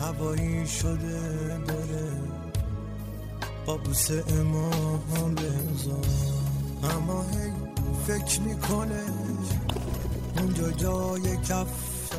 هوایی 0.00 0.66
شده 0.66 1.58
داره. 1.58 2.12
با 3.66 3.76
بوسه 3.76 4.24
اما 4.40 4.70
بزار 5.34 6.04
اما 6.82 7.22
هی 7.22 7.52
فکر 8.06 8.40
می‌کنه 8.40 9.04
اونجا 10.38 10.70
جای 10.70 11.36
کف 11.36 12.12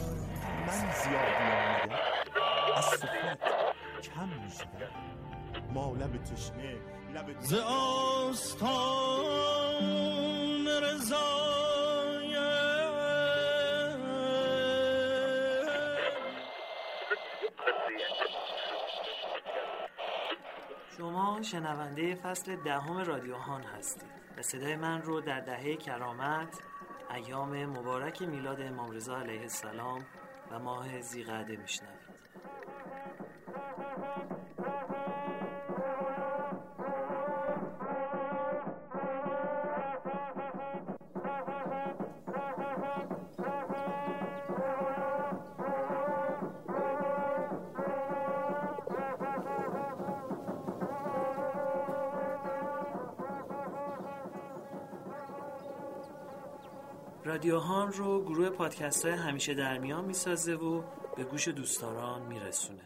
من 0.68 0.92
زیادی 1.04 1.46
آمده 1.52 2.00
از 2.78 2.86
سفرت 2.86 3.40
کم 4.04 4.30
می‌شدم 4.44 4.94
ما 5.74 5.94
لب 5.94 6.24
تشنه 6.24 6.76
لب 7.14 7.42
ز 7.42 7.54
آستان 7.54 9.08
رضای 10.68 11.41
شما 21.44 21.50
شنونده 21.50 22.16
فصل 22.16 22.56
دهم 22.56 22.98
رادیو 22.98 23.36
هان 23.36 23.64
هستید. 23.64 24.10
و 24.38 24.42
صدای 24.42 24.76
من 24.76 25.02
رو 25.02 25.22
در 25.22 25.40
دهه 25.40 25.76
کرامت 25.76 26.60
ایام 27.16 27.66
مبارک 27.66 28.22
میلاد 28.22 28.62
امام 28.62 28.92
رضا 28.92 29.20
علیه 29.20 29.42
السلام 29.42 30.06
و 30.52 30.60
ماه 30.60 31.02
زیقعده 31.02 31.56
میشنوید. 31.56 32.01
رادیو 57.42 57.60
هان 57.60 57.92
رو 57.92 58.24
گروه 58.24 58.50
پادکست 58.50 59.06
های 59.06 59.14
همیشه 59.14 59.54
در 59.54 59.78
میان 59.78 60.06
می‌سازه 60.06 60.54
و 60.54 60.84
به 61.18 61.24
گوش 61.24 61.48
دوستداران 61.48 62.22
میرسونه. 62.22 62.82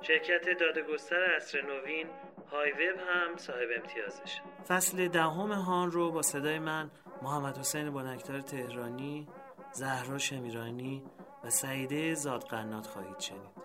شرکت 0.00 0.60
دادگستر 0.60 1.24
اصر 1.36 1.62
نوین 1.62 2.06
های 2.52 2.72
وب 2.72 2.98
هم 3.08 3.36
صاحب 3.36 3.68
امتیازش. 3.82 4.40
فصل 4.68 5.08
دهم 5.08 5.52
هان 5.52 5.90
رو 5.90 6.12
با 6.12 6.22
صدای 6.22 6.58
من 6.58 6.90
محمد 7.22 7.58
حسین 7.58 7.90
بانکتار 7.90 8.40
تهرانی 8.40 9.28
زهرا 9.72 10.18
شمیرانی 10.18 11.02
و 11.44 11.50
سعیده 11.50 12.14
زادقنات 12.14 12.86
خواهید 12.86 13.18
شنید. 13.18 13.62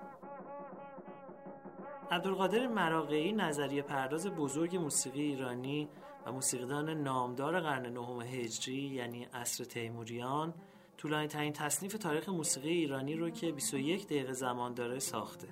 عبدالقادر 2.12 2.68
مراقعی 2.68 3.32
نظریه 3.32 3.82
پرداز 3.82 4.28
بزرگ 4.28 4.76
موسیقی 4.76 5.22
ایرانی 5.22 5.90
و 6.28 6.31
موسیقیدان 6.31 6.89
نامدار 6.89 7.59
قرن 7.59 7.86
نهم 7.94 8.22
هجری 8.22 8.75
یعنی 8.75 9.28
عصر 9.33 9.64
تیموریان 9.64 10.53
طولانی 10.97 11.28
ترین 11.28 11.53
تصنیف 11.53 11.94
تاریخ 11.94 12.30
موسیقی 12.30 12.70
ایرانی 12.70 13.16
رو 13.16 13.30
که 13.30 13.52
21 13.52 14.06
دقیقه 14.06 14.33
زمان 14.33 14.73
داره 14.73 15.00
ساخته. 15.00 15.48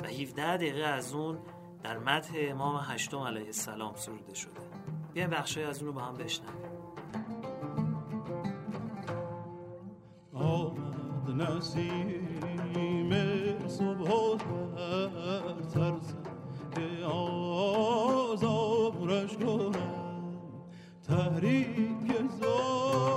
و 0.00 0.06
17 0.06 0.56
دقیقه 0.56 0.82
از 0.82 1.12
اون 1.14 1.38
در 1.82 1.98
مدح 1.98 2.30
امام 2.36 2.80
هشتم 2.82 3.18
علیه 3.18 3.46
السلام 3.46 3.94
سروده 3.94 4.34
شده. 4.34 4.60
بیاین 5.14 5.30
بخشای 5.30 5.64
از 5.64 5.78
اون 5.78 5.86
رو 5.86 5.92
با 5.92 6.00
هم 6.00 6.14
بشنویم. 6.14 6.56
آمد 10.34 11.30
نسیم 11.42 12.26
صبح 13.68 14.10
و 14.10 14.36
آزارش 18.44 19.36
کنم. 19.36 19.72
تحریک 21.08 22.06
زلف 22.40 23.15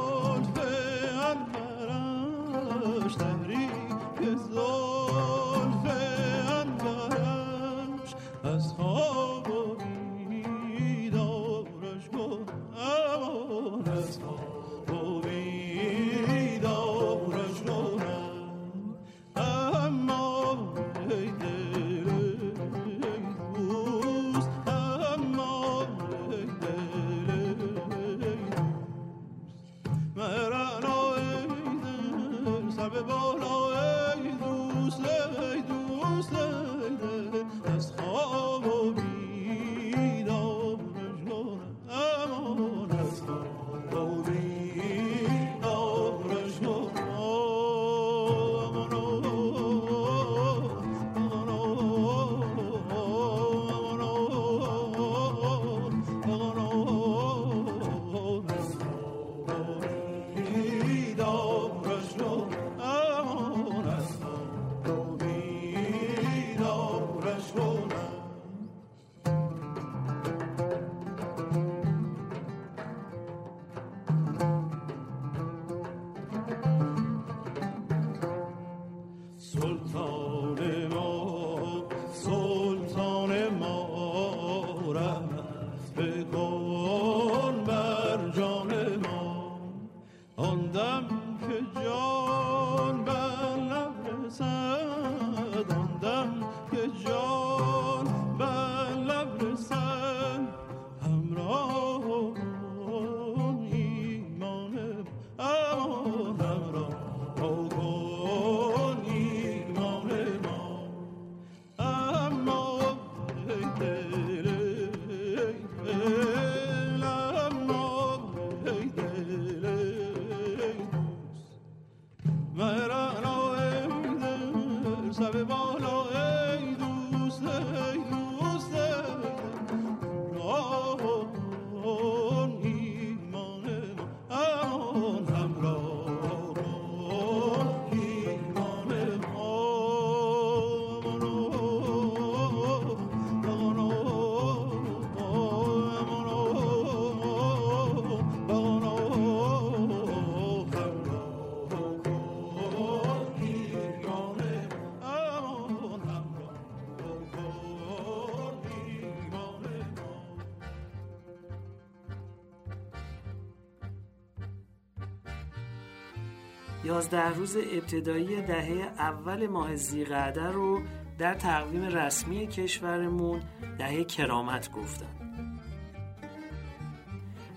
یازده 166.90 167.30
روز 167.30 167.58
ابتدایی 167.58 168.42
دهه 168.42 168.92
اول 168.98 169.48
ماه 169.48 169.76
زیقعده 169.76 170.52
رو 170.52 170.82
در 171.18 171.34
تقویم 171.34 171.86
رسمی 171.86 172.48
کشورمون 172.48 173.42
دهه 173.78 174.04
کرامت 174.04 174.72
گفتن. 174.72 175.06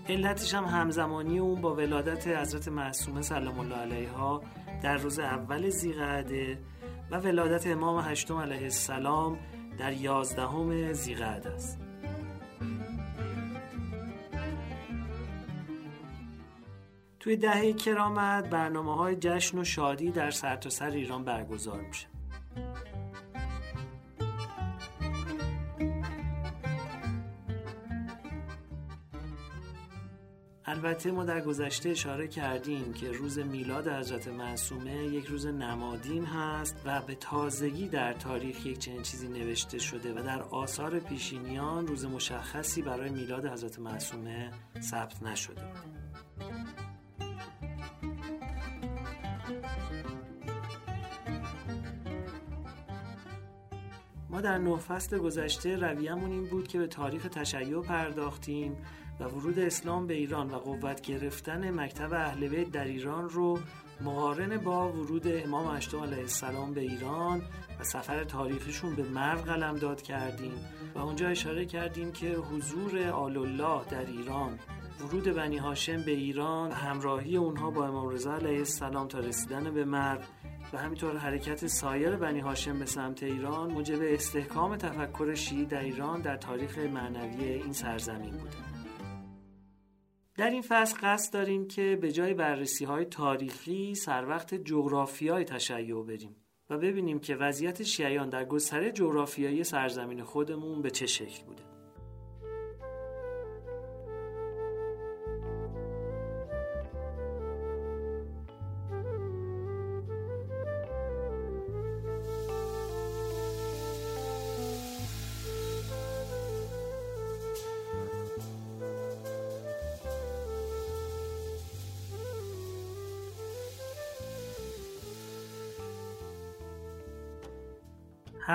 علتش 0.09 0.53
هم 0.53 0.63
همزمانی 0.63 1.39
اون 1.39 1.61
با 1.61 1.75
ولادت 1.75 2.27
حضرت 2.27 2.67
معصومه 2.67 3.21
سلام 3.21 3.59
الله 3.59 3.75
علیها 3.75 4.41
در 4.83 4.97
روز 4.97 5.19
اول 5.19 5.69
زیقعده 5.69 6.57
و 7.11 7.19
ولادت 7.19 7.67
امام 7.67 7.99
هشتم 7.99 8.37
علیه 8.37 8.63
السلام 8.63 9.37
در 9.79 9.93
یازدهم 9.93 10.93
زیقعده 10.93 11.49
است. 11.49 11.82
توی 17.23 17.35
دهه 17.35 17.73
کرامت 17.73 18.49
برنامه 18.49 18.95
های 18.95 19.15
جشن 19.15 19.57
و 19.57 19.63
شادی 19.63 20.11
در 20.11 20.31
سرتاسر 20.31 20.89
سر 20.89 20.95
ایران 20.95 21.23
برگزار 21.23 21.81
میشه. 21.81 22.07
البته 30.65 31.11
ما 31.11 31.23
در 31.23 31.41
گذشته 31.41 31.89
اشاره 31.89 32.27
کردیم 32.27 32.93
که 32.93 33.11
روز 33.11 33.39
میلاد 33.39 33.87
حضرت 33.87 34.27
معصومه 34.27 35.03
یک 35.03 35.25
روز 35.25 35.45
نمادین 35.45 36.25
هست 36.25 36.75
و 36.85 37.01
به 37.01 37.15
تازگی 37.15 37.87
در 37.87 38.13
تاریخ 38.13 38.65
یک 38.65 38.79
چنین 38.79 39.01
چیزی 39.01 39.27
نوشته 39.27 39.79
شده 39.79 40.13
و 40.13 40.23
در 40.23 40.41
آثار 40.41 40.99
پیشینیان 40.99 41.87
روز 41.87 42.05
مشخصی 42.05 42.81
برای 42.81 43.09
میلاد 43.09 43.45
حضرت 43.45 43.79
معصومه 43.79 44.51
ثبت 44.81 45.23
نشده. 45.23 45.63
ما 54.33 54.41
در 54.41 54.57
نه 54.57 54.77
فصل 54.77 55.17
گذشته 55.17 55.75
رویمون 55.75 56.31
این 56.31 56.45
بود 56.45 56.67
که 56.67 56.79
به 56.79 56.87
تاریخ 56.87 57.27
تشیع 57.27 57.81
پرداختیم 57.81 58.77
و 59.19 59.23
ورود 59.23 59.59
اسلام 59.59 60.07
به 60.07 60.13
ایران 60.13 60.51
و 60.51 60.57
قوت 60.57 61.01
گرفتن 61.01 61.71
مکتب 61.71 62.13
اهل 62.13 62.47
بیت 62.47 62.71
در 62.71 62.85
ایران 62.85 63.29
رو 63.29 63.59
مقارن 64.01 64.57
با 64.57 64.91
ورود 64.91 65.27
امام 65.27 65.67
اشتم 65.67 65.99
علیه 65.99 66.17
السلام 66.17 66.73
به 66.73 66.81
ایران 66.81 67.41
و 67.79 67.83
سفر 67.83 68.23
تاریخشون 68.23 68.95
به 68.95 69.03
مرو 69.03 69.41
قلم 69.41 69.77
داد 69.77 70.01
کردیم 70.01 70.53
و 70.95 70.99
اونجا 70.99 71.27
اشاره 71.27 71.65
کردیم 71.65 72.11
که 72.11 72.29
حضور 72.29 73.07
آل 73.07 73.37
الله 73.37 73.85
در 73.85 74.05
ایران 74.05 74.59
ورود 74.99 75.23
بنی 75.23 75.57
هاشم 75.57 76.01
به 76.01 76.11
ایران 76.11 76.71
همراهی 76.71 77.37
اونها 77.37 77.71
با 77.71 77.87
امام 77.87 78.09
رضا 78.09 78.35
علیه 78.35 78.57
السلام 78.57 79.07
تا 79.07 79.19
رسیدن 79.19 79.73
به 79.73 79.85
مرو 79.85 80.19
و 80.73 80.77
همینطور 80.77 81.17
حرکت 81.17 81.67
سایر 81.67 82.15
بنی 82.15 82.39
هاشم 82.39 82.79
به 82.79 82.85
سمت 82.85 83.23
ایران 83.23 83.71
موجب 83.71 83.99
استحکام 84.01 84.77
تفکر 84.77 85.33
شیعی 85.33 85.65
در 85.65 85.83
ایران 85.83 86.21
در 86.21 86.37
تاریخ 86.37 86.77
معنوی 86.77 87.43
این 87.43 87.73
سرزمین 87.73 88.31
بوده. 88.37 88.57
در 90.37 90.49
این 90.49 90.61
فصل 90.61 90.97
قصد 91.01 91.33
داریم 91.33 91.67
که 91.67 91.97
به 92.01 92.11
جای 92.11 92.33
بررسی 92.33 92.85
های 92.85 93.05
تاریخی 93.05 93.95
سر 93.95 94.25
وقت 94.27 94.55
جغرافیای 94.55 95.43
تشیع 95.43 96.03
بریم 96.03 96.35
و 96.69 96.77
ببینیم 96.77 97.19
که 97.19 97.35
وضعیت 97.35 97.83
شیعیان 97.83 98.29
در 98.29 98.45
گستره 98.45 98.91
جغرافیایی 98.91 99.63
سرزمین 99.63 100.23
خودمون 100.23 100.81
به 100.81 100.91
چه 100.91 101.05
شکل 101.05 101.45
بوده. 101.45 101.72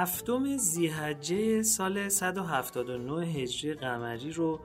هفتم 0.01 0.57
زیحجه 0.57 1.63
سال 1.63 2.09
179 2.09 3.27
هجری 3.27 3.75
قمری 3.75 4.31
رو 4.31 4.61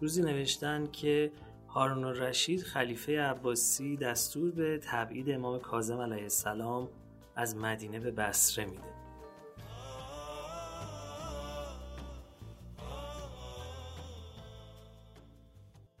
روزی 0.00 0.22
نوشتن 0.22 0.86
که 0.92 1.32
هارون 1.68 2.04
الرشید 2.04 2.62
خلیفه 2.62 3.20
عباسی 3.20 3.96
دستور 3.96 4.50
به 4.50 4.78
تبعید 4.78 5.30
امام 5.30 5.58
کاظم 5.58 6.00
علیه 6.00 6.22
السلام 6.22 6.88
از 7.36 7.56
مدینه 7.56 8.00
به 8.00 8.10
بصره 8.10 8.64
میده. 8.64 8.82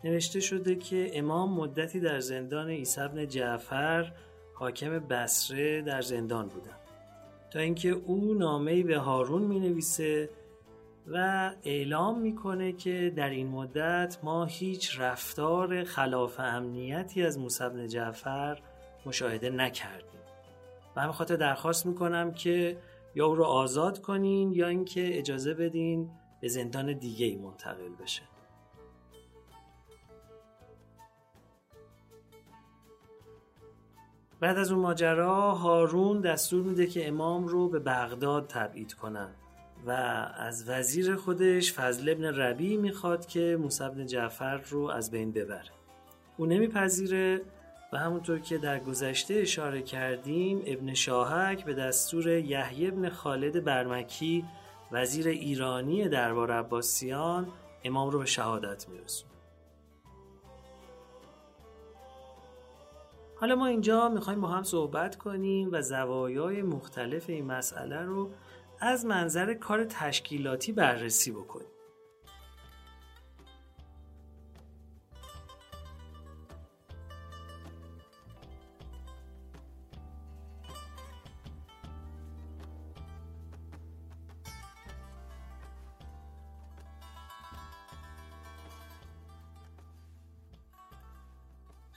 نوشته 0.04 0.40
شده 0.40 0.76
که 0.76 1.10
امام 1.14 1.54
مدتی 1.54 2.00
در 2.00 2.20
زندان 2.20 2.68
عیسی 2.68 3.08
بن 3.08 3.28
جعفر 3.28 4.12
حاکم 4.54 4.98
بصره 4.98 5.82
در 5.82 6.02
زندان 6.02 6.48
بودن 6.48 6.81
تا 7.52 7.58
اینکه 7.58 7.88
او 7.88 8.34
نامه‌ای 8.34 8.82
به 8.82 8.98
هارون 8.98 9.42
می 9.42 9.60
نویسه 9.60 10.30
و 11.06 11.50
اعلام 11.64 12.20
می‌کنه 12.20 12.72
که 12.72 13.12
در 13.16 13.30
این 13.30 13.48
مدت 13.48 14.18
ما 14.22 14.44
هیچ 14.44 15.00
رفتار 15.00 15.84
خلاف 15.84 16.40
امنیتی 16.40 17.22
از 17.22 17.38
موسی 17.38 17.68
بن 17.68 17.86
جعفر 17.86 18.62
مشاهده 19.06 19.50
نکردیم. 19.50 20.20
و 20.96 21.00
همین 21.00 21.12
خاطر 21.12 21.36
درخواست 21.36 21.86
می‌کنم 21.86 22.32
که 22.32 22.78
یا 23.14 23.26
او 23.26 23.34
رو 23.34 23.44
آزاد 23.44 24.00
کنین 24.00 24.52
یا 24.52 24.68
اینکه 24.68 25.18
اجازه 25.18 25.54
بدین 25.54 26.10
به 26.40 26.48
زندان 26.48 26.92
دیگه 26.92 27.26
ای 27.26 27.36
منتقل 27.36 27.94
بشه. 28.02 28.22
بعد 34.42 34.58
از 34.58 34.72
اون 34.72 34.80
ماجرا 34.80 35.54
هارون 35.54 36.20
دستور 36.20 36.62
میده 36.62 36.86
که 36.86 37.08
امام 37.08 37.46
رو 37.46 37.68
به 37.68 37.78
بغداد 37.78 38.46
تبعید 38.46 38.94
کنن 38.94 39.28
و 39.86 39.90
از 40.36 40.68
وزیر 40.68 41.16
خودش 41.16 41.72
فضل 41.72 42.08
ابن 42.08 42.24
ربی 42.24 42.76
می‌خواد 42.76 43.26
که 43.26 43.58
موسی 43.60 43.88
بن 43.88 44.06
جعفر 44.06 44.56
رو 44.56 44.88
از 44.88 45.10
بین 45.10 45.32
ببره. 45.32 45.70
او 46.36 46.46
نمیپذیره 46.46 47.40
و 47.92 47.98
همونطور 47.98 48.38
که 48.38 48.58
در 48.58 48.78
گذشته 48.78 49.34
اشاره 49.34 49.82
کردیم 49.82 50.62
ابن 50.66 50.94
شاهک 50.94 51.64
به 51.64 51.74
دستور 51.74 52.28
یحیی 52.28 52.88
ابن 52.88 53.08
خالد 53.08 53.64
برمکی 53.64 54.44
وزیر 54.92 55.28
ایرانی 55.28 56.08
دربار 56.08 56.52
عباسیان 56.52 57.48
امام 57.84 58.10
رو 58.10 58.18
به 58.18 58.26
شهادت 58.26 58.88
میرسون 58.88 59.31
حالا 63.42 63.56
ما 63.56 63.66
اینجا 63.66 64.08
می‌خوایم 64.08 64.40
با 64.40 64.48
هم 64.48 64.62
صحبت 64.62 65.16
کنیم 65.16 65.68
و 65.72 65.82
زوایای 65.82 66.62
مختلف 66.62 67.30
این 67.30 67.46
مسئله 67.46 68.02
رو 68.02 68.30
از 68.80 69.06
منظر 69.06 69.54
کار 69.54 69.84
تشکیلاتی 69.84 70.72
بررسی 70.72 71.30
بکنیم. 71.30 71.71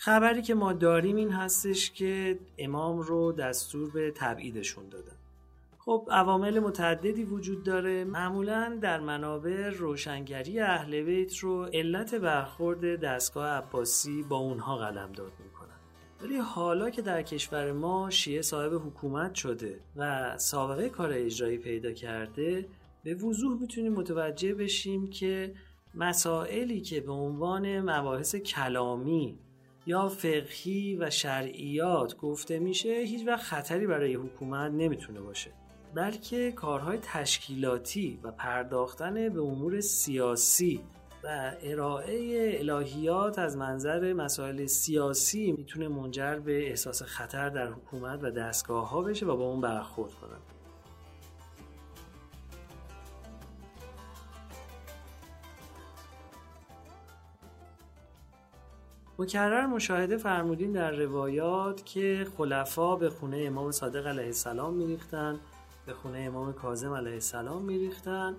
خبری 0.06 0.42
که 0.42 0.54
ما 0.54 0.74
داریم 0.74 1.16
این 1.16 1.32
هستش 1.32 1.92
که 1.92 2.40
امام 2.58 3.00
رو 3.00 3.32
دستور 3.32 3.92
به 3.92 4.12
تبعیدشون 4.12 4.90
دادن. 4.90 5.16
خب 5.78 6.08
عوامل 6.12 6.60
متعددی 6.60 7.24
وجود 7.24 7.64
داره. 7.64 8.04
معمولا 8.04 8.80
در 8.82 9.00
منابع 9.00 9.70
روشنگری 9.70 10.60
اهل 10.60 11.02
بیت 11.02 11.38
رو 11.38 11.64
علت 11.64 12.16
برخورد 12.16 13.00
دستگاه 13.00 13.48
عباسی 13.48 14.24
با 14.24 14.38
اونها 14.38 14.78
قلم 14.78 15.12
داد 15.12 15.32
می‌کنن. 15.44 15.80
ولی 16.22 16.38
حالا 16.38 16.90
که 16.90 17.02
در 17.02 17.22
کشور 17.22 17.72
ما 17.72 18.10
شیعه 18.10 18.42
صاحب 18.42 18.74
حکومت 18.74 19.36
شده 19.36 19.80
و 19.96 20.34
سابقه 20.38 20.90
کار 20.90 21.12
اجرایی 21.14 21.58
پیدا 21.58 21.92
کرده 21.92 22.66
به 23.04 23.16
وضوح 23.16 23.60
می‌تونیم 23.62 23.94
متوجه 23.94 24.54
بشیم 24.54 25.10
که 25.10 25.54
مسائلی 25.96 26.82
که 26.82 27.02
به 27.02 27.12
عنوان 27.12 27.80
مباحث 27.80 28.36
کلامی 28.36 29.40
یا 29.86 30.10
فقهی 30.10 30.98
و 31.00 31.10
شرعیات 31.10 32.18
گفته 32.18 32.60
میشه 32.60 32.90
هیچ 32.90 33.28
وقت 33.28 33.44
خطری 33.44 33.88
برای 33.88 34.14
حکومت 34.14 34.72
نمی‌تونه 34.72 35.22
باشه. 35.22 35.52
بلکه 35.96 36.52
کارهای 36.52 36.98
تشکیلاتی 37.02 38.20
و 38.24 38.32
پرداختن 38.32 39.30
به 39.30 39.42
امور 39.42 39.80
سیاسی 39.80 40.82
و 41.24 41.56
ارائه 41.62 42.56
الهیات 42.60 43.40
از 43.40 43.58
منظر 43.58 44.14
مسائل 44.14 44.66
سیاسی 44.66 45.52
می‌تونه 45.52 45.88
منجر 45.88 46.40
به 46.40 46.68
احساس 46.68 47.04
خطر 47.04 47.50
در 47.50 47.68
حکومت 47.68 48.20
و 48.24 48.32
دستگاه 48.32 48.90
ها 48.90 49.02
بشه 49.02 49.26
و 49.26 49.38
با 49.38 49.44
اون 49.44 49.62
برخورد 49.62 50.14
کنن 50.14 50.55
مکرر 59.20 59.66
مشاهده 59.66 60.18
فرمودین 60.18 60.72
در 60.72 60.92
روایات 60.92 61.86
که 61.86 62.28
خلفا 62.38 62.96
به 62.96 63.10
خونه 63.10 63.38
امام 63.38 63.72
صادق 63.72 64.08
علیه 64.08 64.26
السلام 64.26 64.74
میریختن 64.74 65.40
به 65.86 65.94
خونه 65.94 66.20
امام 66.20 66.54
کاظم 66.54 66.94
علیه 66.94 67.14
السلام 67.14 67.62
میریختن 67.66 68.36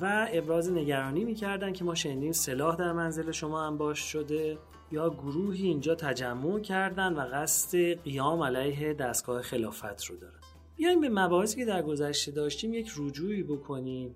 و 0.00 0.28
ابراز 0.32 0.72
نگرانی 0.72 1.24
می‌کردن 1.24 1.72
که 1.72 1.84
ما 1.84 1.94
شنیدیم 1.94 2.32
سلاح 2.32 2.76
در 2.76 2.92
منزل 2.92 3.30
شما 3.30 3.62
انباش 3.66 3.98
شده 3.98 4.58
یا 4.92 5.10
گروهی 5.10 5.66
اینجا 5.66 5.94
تجمع 5.94 6.60
کردن 6.60 7.12
و 7.12 7.20
قصد 7.20 7.78
قیام 7.78 8.42
علیه 8.42 8.94
دستگاه 8.94 9.42
خلافت 9.42 10.04
رو 10.04 10.16
دارن. 10.16 10.40
بیایم 10.76 11.00
به 11.00 11.08
مباحثی 11.08 11.56
که 11.56 11.64
در 11.64 11.82
گذشته 11.82 12.32
داشتیم 12.32 12.74
یک 12.74 12.92
رجوعی 12.96 13.42
بکنیم 13.42 14.14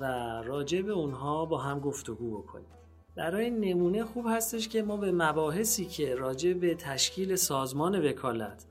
و 0.00 0.04
راجع 0.42 0.82
به 0.82 0.92
اونها 0.92 1.44
با 1.44 1.58
هم 1.58 1.80
گفتگو 1.80 2.38
بکنیم. 2.38 2.79
برای 3.16 3.50
نمونه 3.50 4.04
خوب 4.04 4.26
هستش 4.28 4.68
که 4.68 4.82
ما 4.82 4.96
به 4.96 5.12
مباحثی 5.12 5.84
که 5.84 6.14
راجع 6.14 6.52
به 6.52 6.74
تشکیل 6.74 7.36
سازمان 7.36 8.06
وکالت 8.06 8.64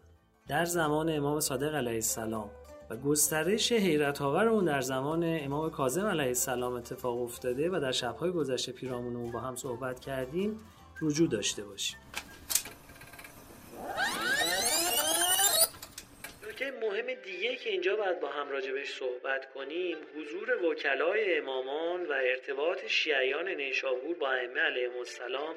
در 0.48 0.66
زمان 0.66 1.10
امام 1.10 1.40
صادق 1.40 1.76
علیه 1.76 1.94
السلام 1.94 2.50
و 2.90 2.98
گسترش 2.98 3.72
حیرت 3.72 4.22
آور 4.22 4.48
اون 4.48 4.66
در 4.66 4.82
زمان 4.82 5.24
امام 5.26 5.70
کاظم 5.70 6.06
علیه 6.06 6.28
السلام 6.28 6.74
اتفاق 6.74 7.22
افتاده 7.22 7.70
و 7.70 7.80
در 7.80 7.92
شبهای 7.92 8.32
گذشته 8.32 8.72
پیرامون 8.72 9.16
اون 9.16 9.32
با 9.32 9.40
هم 9.40 9.56
صحبت 9.56 10.00
کردیم 10.00 10.60
رجوع 11.02 11.28
داشته 11.28 11.64
باشیم. 11.64 11.98
نکته 16.62 16.72
مهم 16.72 17.14
دیگه 17.14 17.56
که 17.56 17.70
اینجا 17.70 17.96
باید 17.96 18.20
با 18.20 18.30
هم 18.30 18.50
راجبش 18.50 18.88
صحبت 18.88 19.54
کنیم 19.54 19.98
حضور 20.16 20.64
وکلای 20.66 21.38
امامان 21.38 22.06
و 22.06 22.12
ارتباط 22.12 22.86
شیعیان 22.86 23.48
نیشابور 23.48 24.16
با 24.16 24.32
ائمه 24.32 24.62
علیهم 24.62 24.98
السلام 24.98 25.56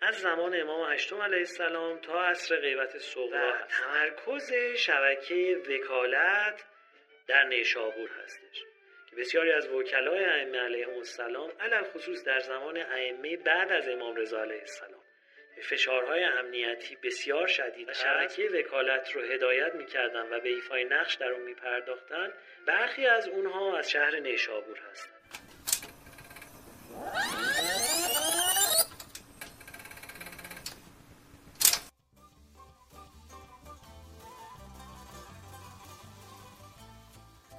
از 0.00 0.14
زمان 0.14 0.60
امام 0.60 0.92
هشتم 0.92 1.22
علیه 1.22 1.38
السلام 1.38 1.98
تا 1.98 2.24
عصر 2.24 2.56
غیبت 2.56 2.98
صغرا 2.98 3.52
تمرکز 3.68 4.52
شبکه 4.76 5.62
وکالت 5.68 6.64
در 7.26 7.44
نیشابور 7.44 8.10
هستش 8.24 8.64
که 9.10 9.16
بسیاری 9.16 9.52
از 9.52 9.68
وکلای 9.68 10.24
ائمه 10.24 10.58
علیهم 10.58 10.94
السلام 10.94 11.50
علل 11.60 11.82
خصوص 11.82 12.24
در 12.24 12.38
زمان 12.38 12.76
ائمه 12.76 13.36
بعد 13.36 13.72
از 13.72 13.88
امام 13.88 14.16
رضا 14.16 14.40
علیه 14.40 14.60
السلام 14.60 15.01
فشارهای 15.60 16.24
امنیتی 16.24 16.96
بسیار 17.02 17.46
شدید. 17.46 17.88
و 17.88 17.92
شبکه 17.92 18.48
وکالت 18.58 19.12
رو 19.12 19.22
هدایت 19.22 19.74
می‌کردن 19.74 20.32
و 20.32 20.40
به 20.40 20.48
ایفای 20.48 20.84
نقش 20.84 21.14
در 21.14 21.32
اون 21.32 21.42
میپرداختن. 21.42 22.28
برخی 22.66 23.06
از 23.06 23.28
اونها 23.28 23.78
از 23.78 23.90
شهر 23.90 24.20
نیشابور 24.20 24.78
هستند 24.90 25.22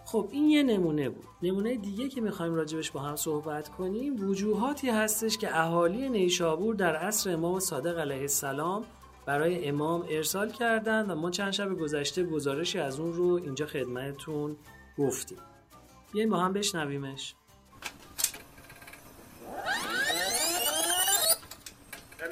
خب 0.05 0.29
این 0.31 0.49
یه 0.49 0.63
نمونه 0.63 1.09
بود. 1.09 1.32
نمونه 1.43 1.75
دیگه 1.75 2.09
که 2.09 2.21
می‌خوایم 2.21 2.55
راجبش 2.55 2.91
با 2.91 2.99
هم 2.99 3.15
صحبت 3.15 3.69
کنیم 3.69 4.29
وجوهاتی 4.29 4.89
هستش 4.89 5.37
که 5.37 5.59
اهالی 5.59 6.09
نیشابور 6.09 6.75
در 6.75 6.95
عصر 6.95 7.31
امام 7.33 7.59
صادق 7.59 7.99
علیه 7.99 8.21
السلام 8.21 8.85
برای 9.25 9.67
امام 9.67 10.05
ارسال 10.09 10.49
کردند 10.51 11.09
و 11.09 11.15
ما 11.15 11.31
چند 11.31 11.51
شب 11.51 11.73
گذشته 11.73 12.23
گزارشی 12.23 12.79
از 12.79 12.99
اون 12.99 13.13
رو 13.13 13.25
اینجا 13.25 13.65
خدمتتون 13.65 14.55
گفتیم. 14.97 15.37
بیایم 16.13 16.29
با 16.29 16.37
هم 16.37 16.53
بشنویمش 16.53 17.35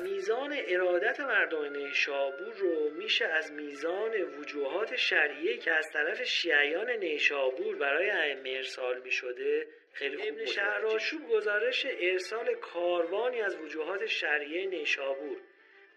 میزان 0.03 0.51
ارادت 0.73 1.19
مردم 1.19 1.63
نیشابور 1.63 2.53
رو 2.53 2.89
میشه 2.89 3.25
از 3.25 3.51
میزان 3.51 4.21
وجوهات 4.21 4.95
شرعیه 4.95 5.57
که 5.57 5.71
از 5.71 5.91
طرف 5.93 6.23
شیعیان 6.23 6.89
نیشابور 6.89 7.75
برای 7.75 8.09
ائمه 8.09 8.49
ارسال 8.49 9.01
می‌شده 9.01 9.67
خیلی 9.93 10.17
خوب 10.17 10.27
ابن 10.27 10.45
شهرآشوب 10.45 11.29
گزارش 11.29 11.85
ارسال 11.89 12.55
کاروانی 12.55 13.41
از 13.41 13.55
وجوهات 13.55 14.05
شرعیه 14.05 14.65
نیشابور 14.65 15.37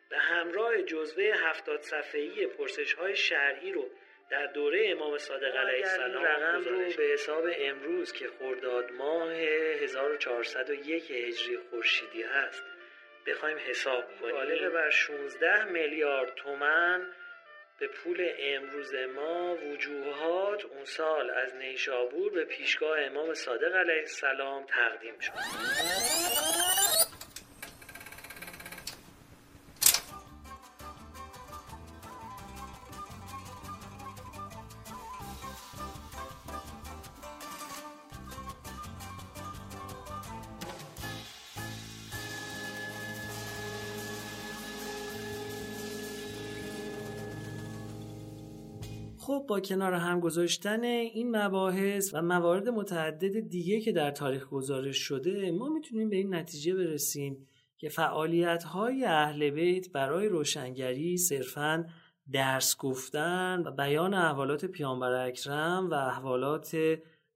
به 0.08 0.18
همراه 0.18 0.82
جزوه 0.82 1.24
هفتاد 1.24 1.80
صفحه‌ای 1.80 2.46
پرسش 2.46 2.92
های 2.92 3.16
شرعی 3.16 3.72
رو 3.72 3.90
در 4.30 4.46
دوره 4.46 4.90
امام 4.90 5.18
صادق 5.18 5.56
علیه 5.56 5.84
السلام 5.84 6.24
رقم 6.24 6.64
رو 6.64 6.78
به 6.96 7.02
حساب 7.12 7.44
امروز 7.58 8.12
که 8.12 8.28
خرداد 8.28 8.92
ماه 8.92 9.32
1401 9.32 11.10
هجری 11.10 11.58
خورشیدی 11.58 12.22
هست. 12.22 12.73
بخوایم 13.26 13.58
حساب 13.58 14.04
کنیم. 14.20 14.34
بالغ 14.34 14.72
بر 14.72 14.90
16 14.90 15.64
میلیارد 15.64 16.34
تومن 16.34 17.12
به 17.78 17.88
پول 17.88 18.28
امروز 18.38 18.94
ما 18.94 19.56
وجوهات 19.56 20.64
اون 20.64 20.84
سال 20.84 21.30
از 21.30 21.54
نیشابور 21.54 22.32
به 22.32 22.44
پیشگاه 22.44 23.00
امام 23.00 23.34
صادق 23.34 23.74
علیه 23.74 24.00
السلام 24.00 24.66
تقدیم 24.66 25.18
شد. 25.18 25.32
کنار 49.64 49.92
هم 49.92 50.20
گذاشتن 50.20 50.84
این 50.84 51.36
مباحث 51.36 52.14
و 52.14 52.22
موارد 52.22 52.68
متعدد 52.68 53.48
دیگه 53.48 53.80
که 53.80 53.92
در 53.92 54.10
تاریخ 54.10 54.48
گزارش 54.48 54.96
شده 54.96 55.50
ما 55.50 55.68
می‌تونیم 55.68 56.10
به 56.10 56.16
این 56.16 56.34
نتیجه 56.34 56.74
برسیم 56.74 57.46
که 57.78 57.88
فعالیت 57.88 58.64
های 58.64 59.04
اهل 59.04 59.50
بیت 59.50 59.92
برای 59.92 60.28
روشنگری 60.28 61.16
صرفا 61.16 61.86
درس 62.32 62.76
گفتن 62.76 63.62
و 63.66 63.70
بیان 63.70 64.14
احوالات 64.14 64.64
پیامبر 64.64 65.26
اکرم 65.26 65.90
و 65.90 65.94
احوالات 65.94 66.76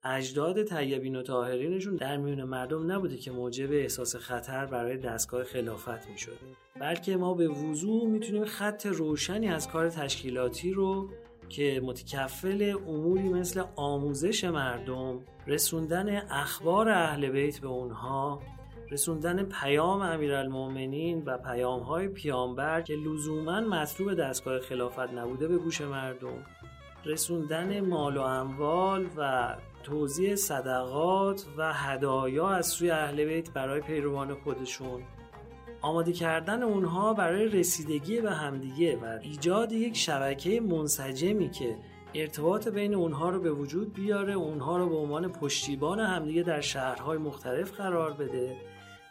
اجداد 0.04 0.62
طیبین 0.62 1.16
و 1.16 1.22
طاهرینشون 1.22 1.96
در 1.96 2.16
میون 2.16 2.44
مردم 2.44 2.92
نبوده 2.92 3.16
که 3.16 3.30
موجب 3.30 3.72
احساس 3.72 4.16
خطر 4.16 4.66
برای 4.66 4.96
دستگاه 4.96 5.44
خلافت 5.44 6.08
می 6.08 6.18
شده 6.18 6.36
بلکه 6.80 7.16
ما 7.16 7.34
به 7.34 7.48
وضوح 7.48 8.08
می‌تونیم 8.08 8.44
خط 8.44 8.86
روشنی 8.86 9.48
از 9.48 9.68
کار 9.68 9.88
تشکیلاتی 9.90 10.72
رو 10.72 11.10
که 11.48 11.80
متکفل 11.84 12.74
اموری 12.88 13.28
مثل 13.28 13.62
آموزش 13.76 14.44
مردم 14.44 15.20
رسوندن 15.46 16.30
اخبار 16.30 16.88
اهل 16.88 17.30
بیت 17.30 17.58
به 17.60 17.68
اونها 17.68 18.40
رسوندن 18.90 19.42
پیام 19.42 20.00
امیرالمؤمنین 20.00 21.22
و 21.26 21.38
پیام 21.38 21.80
های 21.80 22.08
پیامبر 22.08 22.80
که 22.80 22.94
لزوما 22.94 23.60
مطلوب 23.60 24.14
دستگاه 24.14 24.60
خلافت 24.60 25.12
نبوده 25.12 25.48
به 25.48 25.58
گوش 25.58 25.80
مردم 25.80 26.44
رسوندن 27.04 27.80
مال 27.80 28.16
و 28.16 28.20
اموال 28.20 29.06
و 29.16 29.54
توزیع 29.82 30.34
صدقات 30.34 31.46
و 31.56 31.72
هدایا 31.72 32.48
از 32.48 32.66
سوی 32.66 32.90
اهل 32.90 33.24
بیت 33.24 33.50
برای 33.50 33.80
پیروان 33.80 34.34
خودشون. 34.34 35.02
آماده 35.82 36.12
کردن 36.12 36.62
اونها 36.62 37.14
برای 37.14 37.48
رسیدگی 37.48 38.20
به 38.20 38.30
همدیگه 38.30 38.96
و 38.96 39.18
ایجاد 39.22 39.72
یک 39.72 39.96
شبکه 39.96 40.60
منسجمی 40.60 41.50
که 41.50 41.76
ارتباط 42.14 42.68
بین 42.68 42.94
اونها 42.94 43.30
رو 43.30 43.40
به 43.40 43.52
وجود 43.52 43.92
بیاره 43.92 44.32
اونها 44.32 44.76
رو 44.78 44.88
به 44.88 44.96
عنوان 44.96 45.32
پشتیبان 45.32 46.00
همدیگه 46.00 46.42
در 46.42 46.60
شهرهای 46.60 47.18
مختلف 47.18 47.72
قرار 47.72 48.12
بده 48.12 48.56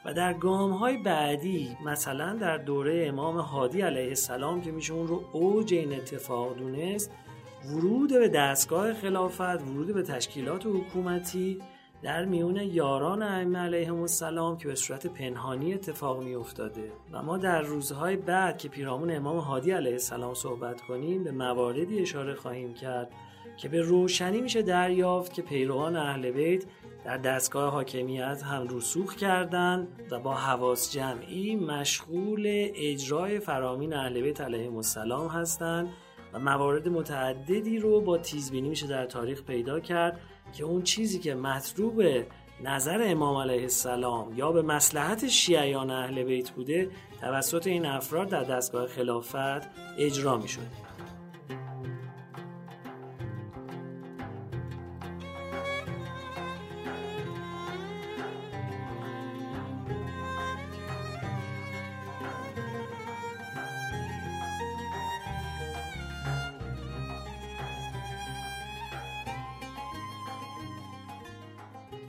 و 0.05 0.13
در 0.13 0.33
گام 0.33 0.71
های 0.71 0.97
بعدی 0.97 1.77
مثلا 1.85 2.33
در 2.33 2.57
دوره 2.57 3.05
امام 3.07 3.37
هادی 3.37 3.81
علیه 3.81 4.07
السلام 4.07 4.61
که 4.61 4.71
میشه 4.71 4.93
اون 4.93 5.07
رو 5.07 5.23
اوج 5.31 5.73
این 5.73 5.93
اتفاق 5.93 6.57
دونست 6.57 7.11
ورود 7.65 8.09
به 8.09 8.29
دستگاه 8.29 8.93
خلافت 8.93 9.61
ورود 9.61 9.93
به 9.93 10.01
تشکیلات 10.01 10.65
حکومتی 10.65 11.59
در 12.01 12.25
میون 12.25 12.55
یاران 12.55 13.23
ائمه 13.23 13.59
علیهم 13.59 14.01
السلام 14.01 14.57
که 14.57 14.67
به 14.67 14.75
صورت 14.75 15.07
پنهانی 15.07 15.73
اتفاق 15.73 16.23
می 16.23 16.35
افتاده 16.35 16.91
و 17.11 17.23
ما 17.23 17.37
در 17.37 17.61
روزهای 17.61 18.15
بعد 18.15 18.57
که 18.57 18.69
پیرامون 18.69 19.15
امام 19.15 19.37
هادی 19.37 19.71
علیه 19.71 19.91
السلام 19.91 20.33
صحبت 20.33 20.81
کنیم 20.81 21.23
به 21.23 21.31
مواردی 21.31 22.01
اشاره 22.01 22.35
خواهیم 22.35 22.73
کرد 22.73 23.11
که 23.57 23.69
به 23.69 23.81
روشنی 23.81 24.41
میشه 24.41 24.61
دریافت 24.61 25.33
که 25.33 25.41
پیروان 25.41 25.95
اهل 25.95 26.31
بیت 26.31 26.63
در 27.05 27.17
دستگاه 27.17 27.71
حاکمیت 27.71 28.43
هم 28.43 28.67
رسوخ 28.69 29.15
کردند 29.15 29.87
و 30.11 30.19
با 30.19 30.33
حواس 30.33 30.91
جمعی 30.91 31.55
مشغول 31.55 32.69
اجرای 32.75 33.39
فرامین 33.39 33.93
اهل 33.93 34.21
بیت 34.21 34.41
علیهم 34.41 34.75
السلام 34.75 35.27
هستند 35.27 35.89
و 36.33 36.39
موارد 36.39 36.89
متعددی 36.89 37.79
رو 37.79 38.01
با 38.01 38.17
تیزبینی 38.17 38.69
میشه 38.69 38.87
در 38.87 39.05
تاریخ 39.05 39.43
پیدا 39.43 39.79
کرد 39.79 40.19
که 40.53 40.63
اون 40.63 40.83
چیزی 40.83 41.19
که 41.19 41.35
مطلوب 41.35 42.03
نظر 42.63 43.01
امام 43.03 43.37
علیه 43.37 43.61
السلام 43.61 44.37
یا 44.37 44.51
به 44.51 44.61
مسلحت 44.61 45.27
شیعیان 45.27 45.91
اهل 45.91 46.23
بیت 46.23 46.49
بوده 46.49 46.89
توسط 47.21 47.67
این 47.67 47.85
افراد 47.85 48.29
در 48.29 48.43
دستگاه 48.43 48.87
خلافت 48.87 49.69
اجرا 49.97 50.37
می 50.37 50.47
شود. 50.47 50.71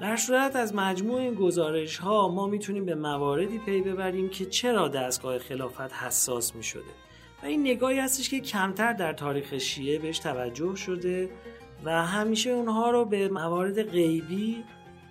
در 0.00 0.16
صورت 0.16 0.56
از 0.56 0.74
مجموع 0.74 1.20
این 1.20 1.34
گزارش 1.34 1.98
ها 1.98 2.28
ما 2.28 2.46
می‌تونیم 2.46 2.84
به 2.84 2.94
مواردی 2.94 3.58
پی 3.58 3.80
ببریم 3.80 4.28
که 4.28 4.46
چرا 4.46 4.88
دستگاه 4.88 5.38
خلافت 5.38 5.92
حساس 5.92 6.54
می 6.54 6.62
شده 6.62 6.90
و 7.42 7.46
این 7.46 7.60
نگاهی 7.60 7.98
هستش 7.98 8.28
که 8.28 8.40
کمتر 8.40 8.92
در 8.92 9.12
تاریخ 9.12 9.58
شیعه 9.58 9.98
بهش 9.98 10.18
توجه 10.18 10.74
شده 10.74 11.30
و 11.84 12.06
همیشه 12.06 12.50
اونها 12.50 12.90
رو 12.90 13.04
به 13.04 13.28
موارد 13.28 13.82
غیبی 13.82 14.64